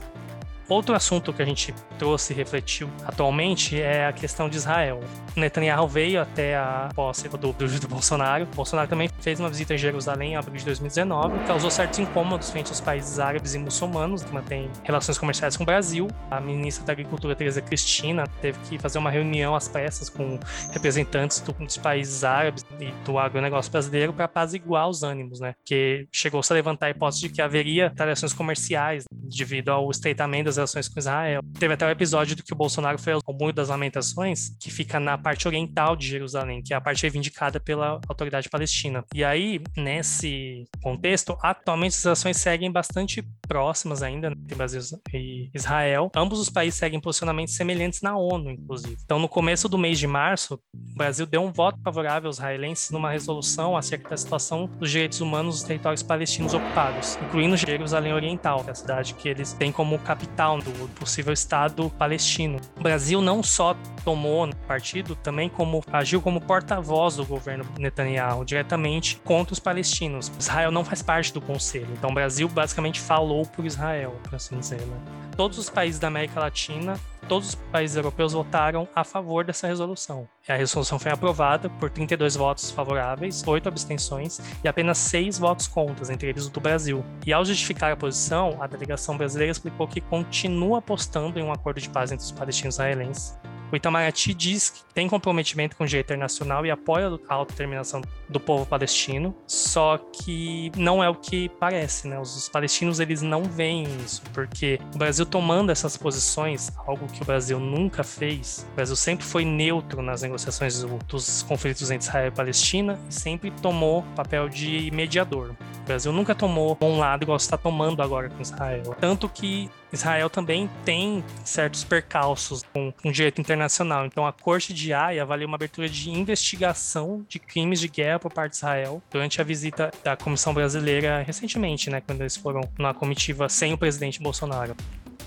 Outro 0.69 0.93
assunto 0.93 1.33
que 1.33 1.41
a 1.41 1.45
gente 1.45 1.73
trouxe 1.97 2.31
e 2.31 2.35
refletiu 2.35 2.87
atualmente 3.03 3.81
é 3.81 4.05
a 4.05 4.13
questão 4.13 4.47
de 4.47 4.55
Israel. 4.55 4.99
Netanyahu 5.35 5.87
veio 5.87 6.21
até 6.21 6.55
a 6.55 6.89
posse 6.93 7.27
do, 7.27 7.37
do, 7.37 7.53
do 7.53 7.87
Bolsonaro. 7.87 8.43
O 8.43 8.55
Bolsonaro 8.55 8.87
também 8.87 9.09
fez 9.19 9.39
uma 9.39 9.49
visita 9.49 9.73
em 9.73 9.77
Jerusalém 9.79 10.33
em 10.33 10.35
abril 10.35 10.57
de 10.57 10.65
2019, 10.65 11.39
causou 11.47 11.71
certos 11.71 11.97
incômodos 11.97 12.51
frente 12.51 12.69
aos 12.69 12.79
países 12.79 13.17
árabes 13.17 13.55
e 13.55 13.57
muçulmanos 13.57 14.23
que 14.23 14.31
mantêm 14.31 14.69
relações 14.83 15.17
comerciais 15.17 15.57
com 15.57 15.63
o 15.63 15.65
Brasil. 15.65 16.07
A 16.29 16.39
ministra 16.39 16.85
da 16.85 16.93
Agricultura, 16.93 17.35
Teresa 17.35 17.61
Cristina, 17.61 18.25
teve 18.39 18.59
que 18.59 18.77
fazer 18.77 18.99
uma 18.99 19.09
reunião 19.09 19.55
às 19.55 19.67
pressas 19.67 20.07
com 20.07 20.39
representantes 20.71 21.39
do, 21.39 21.51
dos 21.53 21.77
países 21.77 22.23
árabes 22.23 22.63
e 22.79 22.91
do 23.03 23.17
agronegócio 23.17 23.71
brasileiro 23.71 24.13
para 24.13 24.25
apaziguar 24.25 24.87
os 24.87 25.01
ânimos, 25.01 25.39
né? 25.39 25.55
Que 25.65 26.07
chegou-se 26.11 26.51
a 26.53 26.55
levantar 26.55 26.87
a 26.87 26.89
hipótese 26.91 27.21
de 27.21 27.29
que 27.29 27.41
haveria 27.41 27.91
relações 27.97 28.33
comerciais 28.33 29.05
devido 29.11 29.69
ao 29.69 29.89
estreitamento 29.89 30.45
das 30.45 30.58
relações 30.59 30.87
com 30.87 30.99
Israel. 30.99 31.41
Teve 31.59 31.73
até 31.73 31.85
o 31.85 31.87
um 31.87 31.91
episódio 31.91 32.35
do 32.35 32.43
que 32.43 32.53
o 32.53 32.55
Bolsonaro 32.55 32.97
foi 32.97 33.13
ao 33.13 33.21
Muro 33.33 33.53
das 33.53 33.69
Lamentações, 33.69 34.55
que 34.59 34.71
fica 34.71 34.99
na 34.99 35.17
parte 35.17 35.47
oriental 35.47 35.95
de 35.95 36.07
Jerusalém, 36.07 36.61
que 36.61 36.73
é 36.73 36.77
a 36.77 36.81
parte 36.81 37.01
reivindicada 37.01 37.59
pela 37.59 37.99
autoridade 38.07 38.49
palestina. 38.49 39.03
E 39.13 39.23
aí, 39.23 39.61
nesse 39.75 40.65
contexto, 40.81 41.37
atualmente 41.41 41.95
as 41.95 42.03
relações 42.03 42.37
seguem 42.37 42.71
bastante 42.71 43.23
próximas 43.47 44.03
ainda 44.03 44.27
entre 44.27 44.55
Brasil 44.55 44.81
e 45.13 45.49
Israel. 45.53 46.11
Ambos 46.15 46.39
os 46.39 46.49
países 46.49 46.79
seguem 46.79 46.99
posicionamentos 46.99 47.55
semelhantes 47.55 48.01
na 48.01 48.17
ONU, 48.17 48.51
inclusive. 48.51 48.97
Então, 49.03 49.19
no 49.19 49.27
começo 49.27 49.67
do 49.67 49.77
mês 49.77 49.99
de 49.99 50.07
março, 50.07 50.55
o 50.73 50.95
Brasil 50.95 51.25
deu 51.25 51.41
um 51.41 51.51
voto 51.51 51.79
favorável 51.83 52.27
aos 52.27 52.37
israelenses 52.37 52.91
numa 52.91 53.11
resolução 53.11 53.75
acerca 53.75 54.09
da 54.09 54.17
situação 54.17 54.67
dos 54.67 54.89
direitos 54.91 55.21
humanos 55.21 55.55
nos 55.55 55.63
territórios 55.63 56.03
palestinos 56.03 56.53
ocupados, 56.53 57.17
incluindo 57.23 57.57
Jerusalém 57.57 58.13
Oriental, 58.13 58.63
que 58.63 58.69
é 58.69 58.71
a 58.71 58.75
cidade 58.75 59.13
que 59.13 59.27
eles 59.27 59.53
têm 59.53 59.71
como 59.71 59.97
capital 59.99 60.48
do 60.57 60.71
possível 60.95 61.33
Estado 61.33 61.91
palestino. 61.97 62.59
O 62.77 62.81
Brasil 62.81 63.21
não 63.21 63.43
só 63.43 63.75
tomou 64.03 64.49
partido, 64.67 65.15
também 65.15 65.49
como 65.49 65.83
agiu 65.91 66.21
como 66.21 66.39
porta-voz 66.41 67.15
do 67.17 67.25
governo 67.25 67.65
Netanyahu 67.77 68.45
diretamente 68.45 69.19
contra 69.23 69.53
os 69.53 69.59
palestinos. 69.59 70.31
Israel 70.39 70.71
não 70.71 70.85
faz 70.85 71.01
parte 71.01 71.33
do 71.33 71.41
conselho, 71.41 71.89
então 71.93 72.09
o 72.09 72.13
Brasil 72.13 72.47
basicamente 72.47 72.99
falou 72.99 73.45
por 73.45 73.65
Israel, 73.65 74.15
por 74.23 74.35
assim 74.35 74.57
dizer. 74.57 74.81
Né? 74.81 74.97
Todos 75.35 75.57
os 75.57 75.69
países 75.69 75.99
da 75.99 76.07
América 76.07 76.39
Latina 76.39 76.99
todos 77.29 77.49
os 77.49 77.55
países 77.55 77.95
europeus 77.95 78.33
votaram 78.33 78.87
a 78.95 79.03
favor 79.03 79.45
dessa 79.45 79.67
resolução. 79.67 80.27
A 80.47 80.55
resolução 80.55 80.97
foi 80.97 81.11
aprovada 81.11 81.69
por 81.69 81.91
32 81.91 82.35
votos 82.35 82.71
favoráveis, 82.71 83.47
8 83.47 83.69
abstenções 83.69 84.41
e 84.63 84.67
apenas 84.67 84.97
6 84.97 85.37
votos 85.37 85.67
contra, 85.67 86.11
entre 86.11 86.27
eles 86.27 86.47
o 86.47 86.49
do 86.49 86.59
Brasil. 86.59 87.05
E 87.25 87.31
ao 87.31 87.45
justificar 87.45 87.91
a 87.91 87.95
posição, 87.95 88.57
a 88.59 88.65
delegação 88.65 89.15
brasileira 89.15 89.51
explicou 89.51 89.87
que 89.87 90.01
continua 90.01 90.79
apostando 90.79 91.39
em 91.39 91.43
um 91.43 91.51
acordo 91.51 91.79
de 91.79 91.89
paz 91.89 92.11
entre 92.11 92.25
os 92.25 92.31
palestinos 92.31 92.75
e 92.75 92.77
israelenses 92.77 93.37
o 93.71 93.75
Itamaraty 93.75 94.33
diz 94.33 94.71
que 94.71 94.93
tem 94.93 95.07
comprometimento 95.07 95.75
com 95.75 95.83
o 95.83 95.87
direito 95.87 96.07
internacional 96.07 96.65
e 96.65 96.71
apoia 96.71 97.05
a 97.27 97.33
autodeterminação 97.33 98.01
do 98.29 98.39
povo 98.39 98.65
palestino, 98.65 99.35
só 99.47 99.97
que 99.97 100.71
não 100.77 101.03
é 101.03 101.09
o 101.09 101.15
que 101.15 101.49
parece, 101.59 102.07
né? 102.07 102.19
Os 102.19 102.47
palestinos 102.49 102.99
eles 102.99 103.21
não 103.21 103.43
veem 103.43 103.83
isso, 104.05 104.21
porque 104.33 104.79
o 104.93 104.97
Brasil 104.97 105.25
tomando 105.25 105.71
essas 105.71 105.97
posições, 105.97 106.71
algo 106.85 107.07
que 107.07 107.21
o 107.21 107.25
Brasil 107.25 107.59
nunca 107.59 108.03
fez, 108.03 108.67
o 108.71 108.75
Brasil 108.75 108.95
sempre 108.95 109.25
foi 109.25 109.43
neutro 109.43 110.01
nas 110.01 110.21
negociações 110.21 110.83
dos 111.07 111.43
conflitos 111.43 111.89
entre 111.91 112.07
Israel 112.07 112.27
e 112.27 112.31
Palestina 112.31 112.99
e 113.09 113.13
sempre 113.13 113.51
tomou 113.51 114.03
papel 114.15 114.47
de 114.47 114.91
mediador. 114.91 115.55
O 115.81 115.85
Brasil 115.85 116.11
nunca 116.11 116.35
tomou 116.35 116.77
um 116.81 116.99
lado 116.99 117.23
igual 117.23 117.37
está 117.37 117.57
tomando 117.57 118.01
agora 118.01 118.29
com 118.29 118.41
Israel. 118.41 118.95
Tanto 118.99 119.27
que 119.27 119.69
Israel 119.91 120.29
também 120.29 120.69
tem 120.85 121.23
certos 121.43 121.83
percalços 121.83 122.63
com, 122.73 122.91
com 122.91 123.11
direito 123.11 123.41
internacional. 123.41 124.05
Então, 124.05 124.25
a 124.25 124.31
Corte 124.31 124.73
de 124.73 124.93
Haia 124.93 125.23
avaliou 125.23 125.47
uma 125.47 125.55
abertura 125.55 125.89
de 125.89 126.11
investigação 126.11 127.25
de 127.27 127.39
crimes 127.39 127.79
de 127.79 127.87
guerra 127.87 128.18
por 128.19 128.31
parte 128.31 128.51
de 128.51 128.57
Israel 128.57 129.01
durante 129.09 129.41
a 129.41 129.43
visita 129.43 129.91
da 130.03 130.15
Comissão 130.15 130.53
Brasileira 130.53 131.23
recentemente, 131.25 131.89
né, 131.89 132.01
quando 132.01 132.21
eles 132.21 132.35
foram 132.35 132.61
na 132.77 132.93
comitiva 132.93 133.49
sem 133.49 133.73
o 133.73 133.77
presidente 133.77 134.21
Bolsonaro. 134.21 134.75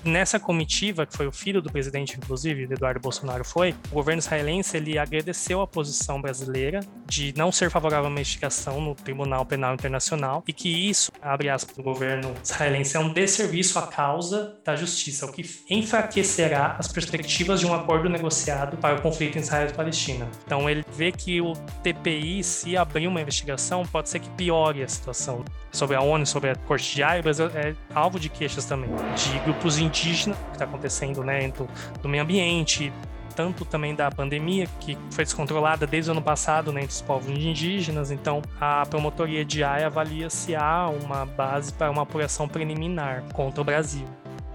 Nessa 0.05 0.41
comitiva, 0.41 1.07
que 1.07 1.17
foi 1.17 1.29
o 1.29 1.33
filho 1.33 1.63
do 1.63 1.71
presidente, 1.71 2.17
inclusive, 2.17 2.65
Eduardo 2.65 2.99
Bolsonaro 2.99 3.45
foi, 3.45 3.73
o 3.91 3.95
governo 3.95 4.19
israelense 4.19 4.77
ele 4.77 4.99
agradeceu 4.99 5.61
a 5.61 5.67
posição 5.67 6.21
brasileira 6.21 6.81
de 7.13 7.35
não 7.37 7.53
ser 7.53 7.71
favorável 7.71 8.09
à 8.09 8.11
investigação 8.11 8.81
no 8.81 8.95
Tribunal 8.95 9.45
Penal 9.45 9.75
Internacional 9.75 10.43
e 10.49 10.53
que 10.53 10.89
isso, 10.89 11.13
abre 11.21 11.51
aspas, 11.51 11.77
do 11.77 11.83
governo 11.83 12.33
israelense 12.43 12.97
é 12.97 13.01
um 13.01 13.13
desserviço 13.13 13.79
à 13.79 13.87
causa 13.87 14.57
da 14.65 14.75
justiça, 14.75 15.27
o 15.27 15.31
que 15.31 15.45
enfraquecerá 15.69 16.75
as 16.79 16.89
perspectivas 16.89 17.61
de 17.61 17.67
um 17.67 17.75
acordo 17.75 18.09
negociado 18.09 18.79
para 18.79 18.97
o 18.97 19.03
conflito 19.03 19.37
em 19.37 19.43
Israel 19.43 19.69
e 19.69 19.75
Palestina. 19.75 20.27
Então 20.47 20.71
ele 20.71 20.83
vê 20.91 21.13
que 21.13 21.39
o 21.39 21.53
TPI, 21.83 22.43
se 22.43 22.79
abrir 22.79 23.07
uma 23.07 23.21
investigação, 23.21 23.85
pode 23.85 24.09
ser 24.09 24.19
que 24.19 24.31
piore 24.31 24.83
a 24.83 24.89
situação 24.89 25.45
sobre 25.71 25.97
a 25.97 26.01
ONU, 26.01 26.25
sobre 26.25 26.49
a 26.49 26.57
Corte 26.57 26.97
de 26.97 27.23
Brasil 27.23 27.51
é 27.55 27.75
alvo 27.95 28.19
de 28.19 28.31
queixas 28.31 28.65
também, 28.65 28.89
de 29.15 29.39
grupos 29.41 29.77
indígenas, 29.77 30.39
que 30.39 30.53
está 30.53 30.65
acontecendo 30.65 31.23
né, 31.23 31.53
do 32.01 32.09
meio 32.09 32.23
ambiente, 32.23 32.91
tanto 33.33 33.65
também 33.65 33.95
da 33.95 34.11
pandemia, 34.11 34.67
que 34.81 34.97
foi 35.11 35.25
descontrolada 35.25 35.87
desde 35.87 36.11
o 36.11 36.13
ano 36.13 36.23
passado 36.23 36.73
né, 36.73 36.83
entre 36.83 36.95
os 36.95 37.03
povos 37.03 37.29
indígenas. 37.29 38.11
Então, 38.11 38.43
a 38.61 38.85
promotoria 38.87 39.45
de 39.45 39.65
Haia 39.65 39.87
avalia 39.87 40.31
se 40.31 40.55
há 40.55 40.89
uma 40.89 41.27
base 41.27 41.73
para 41.73 41.91
uma 41.91 42.03
apuração 42.03 42.49
preliminar 42.49 43.23
contra 43.33 43.61
o 43.61 43.65
Brasil. 43.65 44.07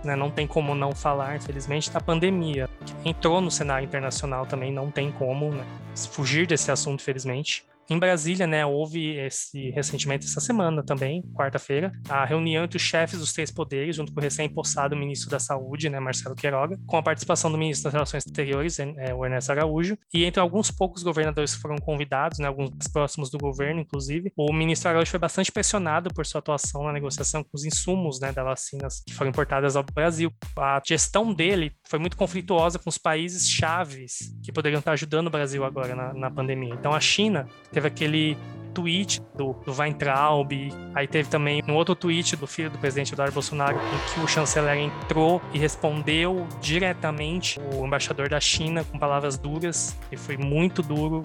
Né, 0.04 0.16
não 0.16 0.32
tem 0.32 0.48
como 0.48 0.74
não 0.74 0.94
falar, 0.94 1.36
infelizmente, 1.36 1.92
da 1.92 2.00
pandemia. 2.00 2.70
Entrou 3.04 3.42
no 3.42 3.52
cenário 3.52 3.86
internacional 3.86 4.46
também, 4.46 4.72
não 4.72 4.90
tem 4.90 5.12
como 5.12 5.52
né, 5.52 5.66
fugir 6.12 6.48
desse 6.48 6.72
assunto, 6.72 7.02
infelizmente. 7.02 7.67
Em 7.90 7.98
Brasília, 7.98 8.46
né, 8.46 8.66
houve 8.66 9.16
esse 9.18 9.70
recentemente 9.70 10.26
essa 10.26 10.42
semana 10.42 10.84
também, 10.84 11.24
quarta-feira, 11.34 11.92
a 12.10 12.26
reunião 12.26 12.66
entre 12.66 12.78
os 12.78 12.84
chefes 12.84 13.20
dos 13.20 13.32
três 13.32 13.50
poderes, 13.50 13.96
junto 13.96 14.14
com 14.14 14.20
o 14.20 14.24
recém-impostado 14.24 14.96
ministro 14.96 15.30
da 15.30 15.40
Saúde, 15.40 15.90
né, 15.90 16.00
Marcelo 16.00 16.36
Queiroga, 16.36 16.78
com 16.86 16.98
a 16.98 17.04
participação 17.04 17.50
do 17.50 17.58
ministro 17.58 17.86
das 17.86 17.94
Relações 17.94 18.26
Exteriores, 18.26 18.78
é, 18.80 19.14
o 19.14 19.26
Ernesto 19.26 19.52
Araújo, 19.52 19.98
e 20.14 20.26
entre 20.26 20.42
alguns 20.42 20.70
poucos 20.70 21.02
governadores 21.02 21.56
que 21.56 21.62
foram 21.62 21.78
convidados, 21.78 22.40
né, 22.40 22.48
alguns 22.48 22.88
próximos 22.92 23.30
do 23.30 23.38
governo, 23.38 23.80
inclusive, 23.80 24.34
o 24.36 24.52
ministro 24.52 24.90
Araújo 24.90 25.10
foi 25.10 25.20
bastante 25.20 25.52
pressionado 25.52 26.14
por 26.14 26.26
sua 26.26 26.40
atuação 26.40 26.84
na 26.84 26.92
negociação 26.92 27.42
com 27.42 27.52
os 27.54 27.64
insumos, 27.64 28.20
né, 28.20 28.34
das 28.34 28.44
vacinas 28.44 29.02
que 29.06 29.14
foram 29.14 29.30
importadas 29.30 29.76
ao 29.78 29.84
Brasil. 29.84 30.32
A 30.58 30.82
gestão 30.86 31.34
dele 31.34 31.72
foi 31.88 32.00
muito 32.00 32.18
conflituosa 32.18 32.78
com 32.78 32.90
os 32.90 32.98
países 32.98 33.50
chaves 33.50 34.36
que 34.44 34.52
poderiam 34.52 34.80
estar 34.80 34.92
ajudando 34.92 35.28
o 35.28 35.32
Brasil 35.32 35.64
agora 35.64 35.96
na, 35.96 36.14
na 36.14 36.30
pandemia. 36.30 36.74
Então, 36.74 36.94
a 36.94 37.00
China 37.00 37.48
teve 37.78 37.88
aquele 37.88 38.38
tweet 38.74 39.22
do, 39.36 39.54
do 39.54 39.72
Weintraub, 39.72 40.52
aí 40.96 41.08
teve 41.08 41.30
também 41.30 41.62
um 41.68 41.76
outro 41.76 41.94
tweet 41.94 42.36
do 42.36 42.48
filho 42.48 42.72
do 42.72 42.78
presidente 42.80 43.14
Eduardo 43.14 43.34
Bolsonaro, 43.34 43.78
em 43.78 44.14
que 44.14 44.20
o 44.20 44.28
chanceler 44.28 44.78
entrou 44.78 45.40
e 45.54 45.60
respondeu 45.60 46.48
diretamente 46.60 47.60
o 47.76 47.86
embaixador 47.86 48.30
da 48.30 48.40
China 48.40 48.84
com 48.84 48.98
palavras 48.98 49.38
duras, 49.38 49.96
e 50.12 50.18
foi 50.18 50.38
muito 50.38 50.82
duro 50.82 51.22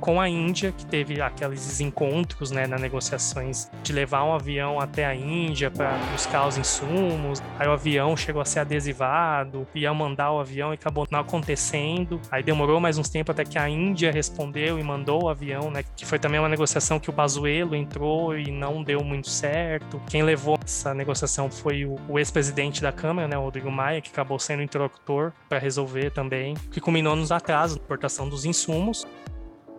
com 0.00 0.20
a 0.20 0.28
Índia, 0.28 0.72
que 0.72 0.84
teve 0.86 1.20
aqueles 1.20 1.80
encontros 1.80 2.50
né, 2.50 2.66
nas 2.66 2.80
negociações 2.80 3.70
de 3.82 3.92
levar 3.92 4.24
um 4.24 4.32
avião 4.32 4.80
até 4.80 5.04
a 5.06 5.14
Índia 5.14 5.70
para 5.70 5.96
buscar 6.12 6.46
os 6.46 6.58
insumos. 6.58 7.42
Aí 7.58 7.66
o 7.66 7.72
avião 7.72 8.16
chegou 8.16 8.42
a 8.42 8.44
ser 8.44 8.60
adesivado, 8.60 9.66
ia 9.74 9.92
mandar 9.92 10.32
o 10.32 10.40
avião 10.40 10.72
e 10.72 10.74
acabou 10.74 11.06
não 11.10 11.20
acontecendo. 11.20 12.20
Aí 12.30 12.42
demorou 12.42 12.80
mais 12.80 12.98
uns 12.98 13.08
tempos 13.08 13.32
até 13.32 13.44
que 13.44 13.58
a 13.58 13.68
Índia 13.68 14.10
respondeu 14.10 14.78
e 14.78 14.82
mandou 14.82 15.24
o 15.24 15.28
avião, 15.28 15.70
né? 15.70 15.84
Que 15.96 16.04
foi 16.04 16.18
também 16.18 16.38
uma 16.38 16.48
negociação 16.48 16.98
que 16.98 17.10
o 17.10 17.12
Pazuello 17.12 17.74
entrou 17.74 18.36
e 18.36 18.50
não 18.50 18.82
deu 18.82 19.02
muito 19.02 19.28
certo. 19.28 20.00
Quem 20.08 20.22
levou 20.22 20.58
essa 20.64 20.94
negociação 20.94 21.50
foi 21.50 21.84
o, 21.84 21.96
o 22.08 22.18
ex-presidente 22.18 22.82
da 22.82 22.92
Câmara, 22.92 23.28
né, 23.28 23.36
o 23.36 23.42
Rodrigo 23.42 23.70
Maia, 23.70 24.00
que 24.00 24.10
acabou 24.10 24.38
sendo 24.38 24.62
interlocutor 24.62 25.32
para 25.48 25.58
resolver 25.58 26.10
também, 26.10 26.54
que 26.70 26.80
culminou 26.80 27.16
nos 27.16 27.32
atrasos 27.32 27.76
na 27.76 27.82
importação 27.82 28.28
dos 28.28 28.44
insumos. 28.44 29.06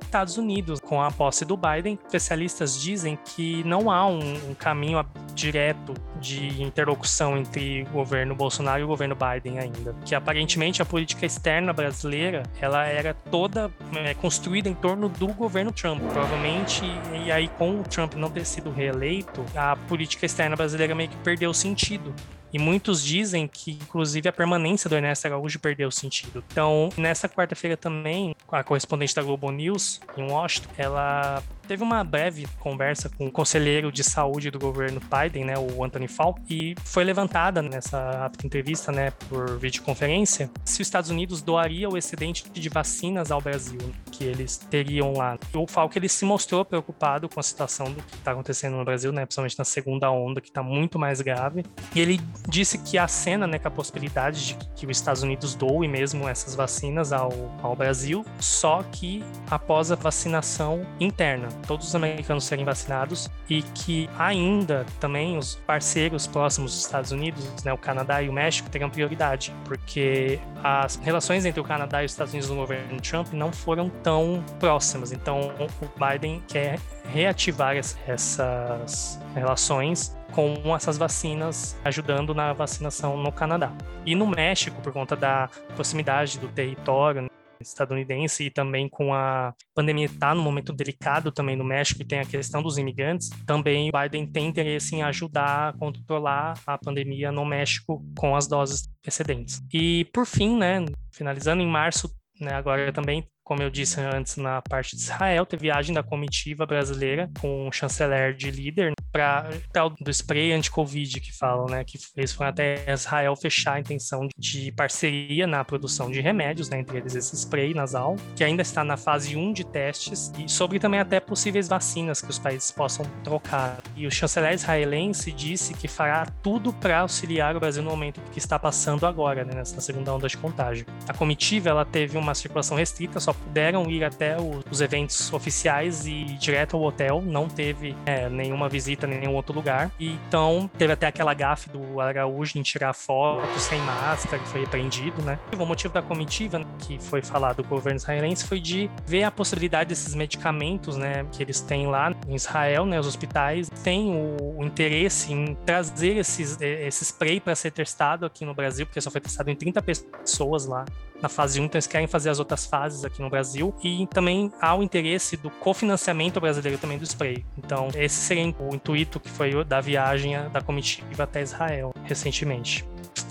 Estados 0.01 0.37
Unidos. 0.37 0.79
Com 0.79 1.01
a 1.01 1.11
posse 1.11 1.45
do 1.45 1.57
Biden, 1.57 1.99
especialistas 2.05 2.79
dizem 2.79 3.17
que 3.23 3.63
não 3.63 3.91
há 3.91 4.07
um, 4.07 4.49
um 4.49 4.53
caminho 4.53 5.03
direto 5.33 5.93
de 6.19 6.61
interlocução 6.61 7.37
entre 7.37 7.83
o 7.83 7.91
governo 7.91 8.35
Bolsonaro 8.35 8.81
e 8.81 8.83
o 8.83 8.87
governo 8.87 9.15
Biden 9.15 9.59
ainda. 9.59 9.95
Que 10.05 10.15
aparentemente 10.15 10.81
a 10.81 10.85
política 10.85 11.25
externa 11.25 11.71
brasileira 11.73 12.43
ela 12.59 12.85
era 12.85 13.13
toda 13.13 13.71
é, 13.95 14.13
construída 14.13 14.69
em 14.69 14.73
torno 14.73 15.09
do 15.09 15.27
governo 15.27 15.71
Trump. 15.71 16.01
Provavelmente, 16.11 16.83
e 17.25 17.31
aí 17.31 17.47
com 17.49 17.79
o 17.79 17.83
Trump 17.83 18.13
não 18.15 18.29
ter 18.29 18.45
sido 18.45 18.71
reeleito, 18.71 19.45
a 19.55 19.75
política 19.75 20.25
externa 20.25 20.55
brasileira 20.55 20.95
meio 20.95 21.09
que 21.09 21.17
perdeu 21.17 21.53
sentido. 21.53 22.13
E 22.51 22.59
muitos 22.59 23.03
dizem 23.03 23.47
que, 23.47 23.71
inclusive, 23.71 24.29
a 24.29 24.33
permanência 24.33 24.89
do 24.89 24.95
Ernesto 24.95 25.27
Araújo 25.27 25.59
perdeu 25.59 25.91
sentido. 25.91 26.43
Então, 26.51 26.89
nessa 26.97 27.27
quarta-feira 27.27 27.75
também, 27.75 28.35
a 28.51 28.63
correspondente 28.63 29.13
da 29.13 29.21
Globo 29.21 29.51
News, 29.51 29.99
em 30.17 30.31
Washington, 30.31 30.69
ela 30.77 31.43
teve 31.67 31.83
uma 31.83 32.03
breve 32.03 32.47
conversa 32.59 33.09
com 33.09 33.27
o 33.27 33.31
conselheiro 33.31 33.91
de 33.91 34.03
saúde 34.03 34.49
do 34.49 34.57
governo 34.57 35.01
Biden, 35.01 35.45
né, 35.45 35.53
o 35.57 35.83
Anthony 35.83 36.07
Fauci, 36.07 36.41
e 36.49 36.75
foi 36.83 37.03
levantada 37.03 37.61
nessa 37.61 38.31
entrevista, 38.43 38.91
né, 38.91 39.11
por 39.27 39.57
videoconferência, 39.57 40.49
se 40.63 40.81
os 40.81 40.87
Estados 40.87 41.09
Unidos 41.09 41.41
doaria 41.41 41.89
o 41.89 41.97
excedente 41.97 42.49
de 42.49 42.69
vacinas 42.69 43.31
ao 43.31 43.41
Brasil 43.41 43.79
que 44.11 44.23
eles 44.23 44.57
teriam 44.57 45.13
lá. 45.13 45.37
O 45.53 45.67
Fauci 45.67 45.99
ele 45.99 46.09
se 46.09 46.25
mostrou 46.25 46.63
preocupado 46.63 47.27
com 47.27 47.39
a 47.39 47.43
situação 47.43 47.91
do 47.91 48.01
que 48.01 48.15
está 48.15 48.31
acontecendo 48.31 48.77
no 48.77 48.85
Brasil, 48.85 49.11
né, 49.11 49.25
principalmente 49.25 49.59
na 49.59 49.65
segunda 49.65 50.09
onda, 50.09 50.39
que 50.39 50.47
está 50.47 50.63
muito 50.63 50.97
mais 50.97 51.21
grave. 51.21 51.65
E 51.93 51.99
ele 51.99 52.19
disse 52.47 52.77
que 52.77 52.97
a 52.97 53.07
cena, 53.07 53.45
né, 53.45 53.59
com 53.59 53.67
a 53.67 53.71
possibilidade 53.71 54.47
de 54.47 54.57
que 54.75 54.85
os 54.85 54.97
Estados 54.97 55.21
Unidos 55.21 55.53
doem 55.53 55.89
mesmo 55.89 56.27
essas 56.27 56.55
vacinas 56.55 57.11
ao, 57.11 57.31
ao 57.61 57.75
Brasil, 57.75 58.25
só 58.39 58.83
que 58.83 59.23
após 59.49 59.91
a 59.91 59.95
vacinação 59.95 60.85
interna 60.99 61.49
todos 61.65 61.87
os 61.87 61.95
americanos 61.95 62.43
serem 62.43 62.65
vacinados 62.65 63.29
e 63.49 63.61
que 63.61 64.09
ainda 64.17 64.85
também 64.99 65.37
os 65.37 65.55
parceiros 65.55 66.27
próximos 66.27 66.71
dos 66.71 66.85
Estados 66.85 67.11
Unidos, 67.11 67.63
né, 67.63 67.73
o 67.73 67.77
Canadá 67.77 68.21
e 68.21 68.29
o 68.29 68.33
México, 68.33 68.69
terão 68.69 68.89
prioridade, 68.89 69.53
porque 69.65 70.39
as 70.63 70.95
relações 70.97 71.45
entre 71.45 71.59
o 71.59 71.63
Canadá 71.63 72.01
e 72.03 72.05
os 72.05 72.11
Estados 72.11 72.33
Unidos 72.33 72.49
no 72.49 72.55
governo 72.55 72.99
Trump 73.01 73.33
não 73.33 73.51
foram 73.51 73.89
tão 73.89 74.43
próximas. 74.59 75.11
Então, 75.11 75.51
o 75.59 76.05
Biden 76.05 76.43
quer 76.47 76.79
reativar 77.13 77.75
essas 77.75 79.19
relações 79.33 80.15
com 80.31 80.75
essas 80.75 80.97
vacinas, 80.97 81.77
ajudando 81.83 82.33
na 82.33 82.53
vacinação 82.53 83.17
no 83.17 83.31
Canadá. 83.31 83.71
E 84.05 84.13
no 84.13 84.27
México, 84.27 84.79
por 84.81 84.91
conta 84.91 85.15
da 85.15 85.49
proximidade 85.75 86.37
do 86.39 86.47
território, 86.47 87.29
estadunidense 87.59 88.45
e 88.45 88.49
também 88.49 88.87
com 88.89 89.13
a 89.13 89.53
pandemia 89.73 90.05
está 90.05 90.33
num 90.33 90.41
momento 90.41 90.73
delicado 90.73 91.31
também 91.31 91.55
no 91.55 91.63
México 91.63 92.01
e 92.01 92.05
tem 92.05 92.19
a 92.19 92.25
questão 92.25 92.61
dos 92.61 92.77
imigrantes, 92.77 93.29
também 93.45 93.89
o 93.89 93.91
Biden 93.91 94.25
tem 94.27 94.47
interesse 94.47 94.95
em 94.95 95.03
ajudar 95.03 95.69
a 95.69 95.73
controlar 95.73 96.59
a 96.65 96.77
pandemia 96.77 97.31
no 97.31 97.45
México 97.45 98.03
com 98.17 98.35
as 98.35 98.47
doses 98.47 98.89
excedentes. 99.05 99.61
E 99.73 100.05
por 100.13 100.25
fim, 100.25 100.57
né, 100.57 100.85
finalizando 101.11 101.61
em 101.61 101.67
março, 101.67 102.13
né, 102.39 102.53
agora 102.53 102.91
também 102.91 103.27
como 103.47 103.63
eu 103.63 103.69
disse 103.69 104.01
antes 104.01 104.35
na 104.35 104.61
parte 104.61 104.93
de 104.93 105.01
Israel, 105.01 105.45
teve 105.45 105.67
viagem 105.67 105.95
da 105.95 106.03
comitiva 106.03 106.65
brasileira 106.65 107.29
com 107.39 107.69
o 107.69 107.71
chanceler 107.71 108.35
de 108.35 108.51
líder 108.51 108.91
para 109.09 109.49
tal 109.71 109.89
do 109.89 110.11
spray 110.11 110.51
anti-Covid 110.51 111.21
que 111.21 111.31
falam, 111.31 111.65
né? 111.65 111.83
Que 111.85 111.97
eles 112.17 112.33
foram 112.33 112.49
até 112.49 112.83
Israel 112.91 113.35
fechar 113.37 113.75
a 113.75 113.79
intenção 113.79 114.27
de 114.37 114.69
parceria 114.73 115.47
na 115.47 115.63
produção 115.63 116.11
de 116.11 116.19
remédios, 116.19 116.69
né? 116.69 116.79
Entre 116.79 116.97
eles 116.97 117.15
esse 117.15 117.35
spray 117.37 117.73
nasal, 117.73 118.17
que 118.35 118.43
ainda 118.43 118.61
está 118.61 118.83
na 118.83 118.97
fase 118.97 119.37
1 119.37 119.53
de 119.53 119.65
testes, 119.65 120.29
e 120.37 120.49
sobre 120.49 120.77
também 120.77 120.99
até 120.99 121.21
possíveis 121.21 121.69
vacinas 121.69 122.21
que 122.21 122.29
os 122.29 122.37
países 122.37 122.69
possam 122.69 123.05
trocar. 123.23 123.77
E 123.95 124.05
o 124.05 124.11
chanceler 124.11 124.53
israelense 124.53 125.31
disse 125.31 125.73
que 125.73 125.87
fará 125.87 126.25
tudo 126.43 126.73
para 126.73 126.99
auxiliar 126.99 127.55
o 127.55 127.61
Brasil 127.61 127.81
no 127.81 127.91
momento 127.91 128.19
que 128.33 128.39
está 128.39 128.59
passando 128.59 129.05
agora, 129.05 129.45
né? 129.45 129.55
Nessa 129.55 129.79
segunda 129.79 130.13
onda 130.13 130.27
de 130.27 130.35
contágio. 130.35 130.85
A 131.07 131.13
comitiva 131.13 131.69
ela 131.69 131.85
teve 131.85 132.17
uma 132.17 132.35
circulação 132.35 132.75
restrita, 132.75 133.21
só 133.21 133.36
puderam 133.37 133.89
ir 133.89 134.03
até 134.03 134.37
os 134.69 134.81
eventos 134.81 135.31
oficiais 135.33 136.05
e 136.05 136.11
ir 136.11 136.37
direto 136.37 136.75
ao 136.75 136.83
hotel, 136.83 137.21
não 137.21 137.47
teve 137.47 137.95
é, 138.05 138.29
nenhuma 138.29 138.69
visita 138.69 139.07
em 139.07 139.19
nenhum 139.19 139.35
outro 139.35 139.53
lugar. 139.53 139.91
E, 139.99 140.11
então, 140.27 140.69
teve 140.77 140.93
até 140.93 141.07
aquela 141.07 141.33
gafe 141.33 141.69
do 141.69 141.99
Araújo 141.99 142.57
em 142.57 142.61
tirar 142.61 142.93
foto 142.93 143.59
sem 143.59 143.79
máscara, 143.81 144.41
que 144.41 144.47
foi 144.49 144.61
repreendido, 144.61 145.21
né? 145.21 145.39
O 145.57 145.65
motivo 145.65 145.93
da 145.93 146.01
comitiva, 146.01 146.61
que 146.79 146.99
foi 146.99 147.21
falado 147.21 147.57
do 147.57 147.63
governo 147.63 147.97
israelense, 147.97 148.45
foi 148.45 148.59
de 148.59 148.89
ver 149.05 149.23
a 149.23 149.31
possibilidade 149.31 149.89
desses 149.89 150.13
medicamentos, 150.13 150.97
né, 150.97 151.25
que 151.31 151.41
eles 151.41 151.61
têm 151.61 151.87
lá 151.87 152.13
em 152.27 152.35
Israel, 152.35 152.85
né, 152.85 152.99
os 152.99 153.07
hospitais, 153.07 153.69
têm 153.83 154.11
o, 154.11 154.59
o 154.59 154.65
interesse 154.65 155.33
em 155.33 155.55
trazer 155.65 156.17
esses, 156.17 156.59
esse 156.61 157.03
spray 157.03 157.39
para 157.39 157.55
ser 157.55 157.71
testado 157.71 158.25
aqui 158.25 158.45
no 158.45 158.53
Brasil, 158.53 158.85
porque 158.85 159.01
só 159.01 159.09
foi 159.09 159.21
testado 159.21 159.49
em 159.49 159.55
30 159.55 159.81
pessoas 159.81 160.65
lá 160.65 160.85
na 161.21 161.29
fase 161.29 161.59
1, 161.59 161.65
então 161.65 161.77
eles 161.77 161.87
querem 161.87 162.07
fazer 162.07 162.29
as 162.29 162.39
outras 162.39 162.65
fases 162.65 163.03
aqui 163.03 163.21
no 163.21 163.29
Brasil. 163.29 163.73
E 163.83 164.05
também 164.07 164.51
há 164.61 164.75
o 164.75 164.83
interesse 164.83 165.35
do 165.37 165.49
cofinanciamento 165.49 166.39
brasileiro 166.39 166.77
também 166.77 166.97
do 166.97 167.03
spray. 167.03 167.45
Então, 167.57 167.89
esse 167.95 168.15
seria 168.15 168.53
o 168.59 168.75
intuito 168.75 169.19
que 169.19 169.29
foi 169.29 169.63
da 169.63 169.81
viagem 169.81 170.35
da 170.49 170.61
comitiva 170.61 171.23
até 171.23 171.41
Israel 171.41 171.93
recentemente. 172.03 172.85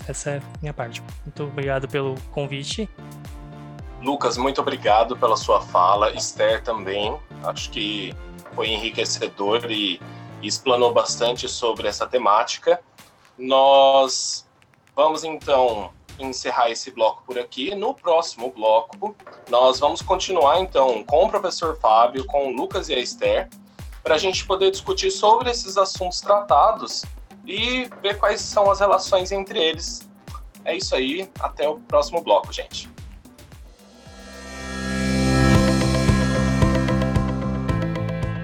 Essa 0.07 0.31
é 0.31 0.41
minha 0.61 0.73
parte. 0.73 1.01
Muito 1.25 1.43
obrigado 1.43 1.87
pelo 1.87 2.15
convite. 2.31 2.89
Lucas, 4.01 4.37
muito 4.37 4.61
obrigado 4.61 5.17
pela 5.17 5.35
sua 5.35 5.61
fala. 5.61 6.11
Esther 6.13 6.63
também. 6.63 7.17
Acho 7.43 7.69
que 7.71 8.13
foi 8.53 8.69
enriquecedor 8.69 9.69
e 9.69 9.99
explanou 10.41 10.93
bastante 10.93 11.47
sobre 11.49 11.87
essa 11.87 12.05
temática. 12.05 12.79
Nós 13.37 14.47
vamos 14.95 15.23
então 15.23 15.91
encerrar 16.19 16.69
esse 16.69 16.91
bloco 16.91 17.23
por 17.25 17.37
aqui. 17.37 17.73
No 17.75 17.93
próximo 17.93 18.51
bloco, 18.51 19.15
nós 19.49 19.79
vamos 19.79 20.01
continuar 20.01 20.59
então 20.59 21.03
com 21.03 21.25
o 21.25 21.29
professor 21.29 21.77
Fábio, 21.79 22.25
com 22.25 22.47
o 22.47 22.55
Lucas 22.55 22.89
e 22.89 22.93
a 22.93 22.99
Esther, 22.99 23.49
para 24.03 24.15
a 24.15 24.17
gente 24.17 24.45
poder 24.45 24.71
discutir 24.71 25.11
sobre 25.11 25.49
esses 25.49 25.77
assuntos 25.77 26.21
tratados 26.21 27.03
e 27.45 27.89
ver 28.01 28.17
quais 28.17 28.41
são 28.41 28.69
as 28.69 28.79
relações 28.79 29.31
entre 29.31 29.59
eles. 29.59 30.07
É 30.65 30.75
isso 30.75 30.95
aí, 30.95 31.29
até 31.39 31.67
o 31.67 31.79
próximo 31.79 32.21
bloco, 32.21 32.51
gente. 32.51 32.89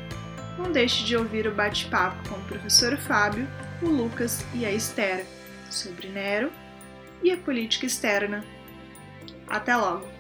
não 0.59 0.73
deixe 0.73 1.05
de 1.05 1.17
ouvir 1.17 1.47
o 1.47 1.55
bate-papo 1.55 2.29
com 2.29 2.35
o 2.35 2.45
professor 2.45 2.99
Fábio, 2.99 3.49
o 3.81 3.87
Lucas 3.87 4.45
e 4.55 4.67
a 4.67 4.73
Estera 4.73 5.38
sobre 5.71 6.09
Nero 6.09 6.53
e 7.23 7.31
a 7.31 7.37
política 7.37 7.87
externa. 7.87 8.45
Até 9.49 9.77
logo! 9.77 10.18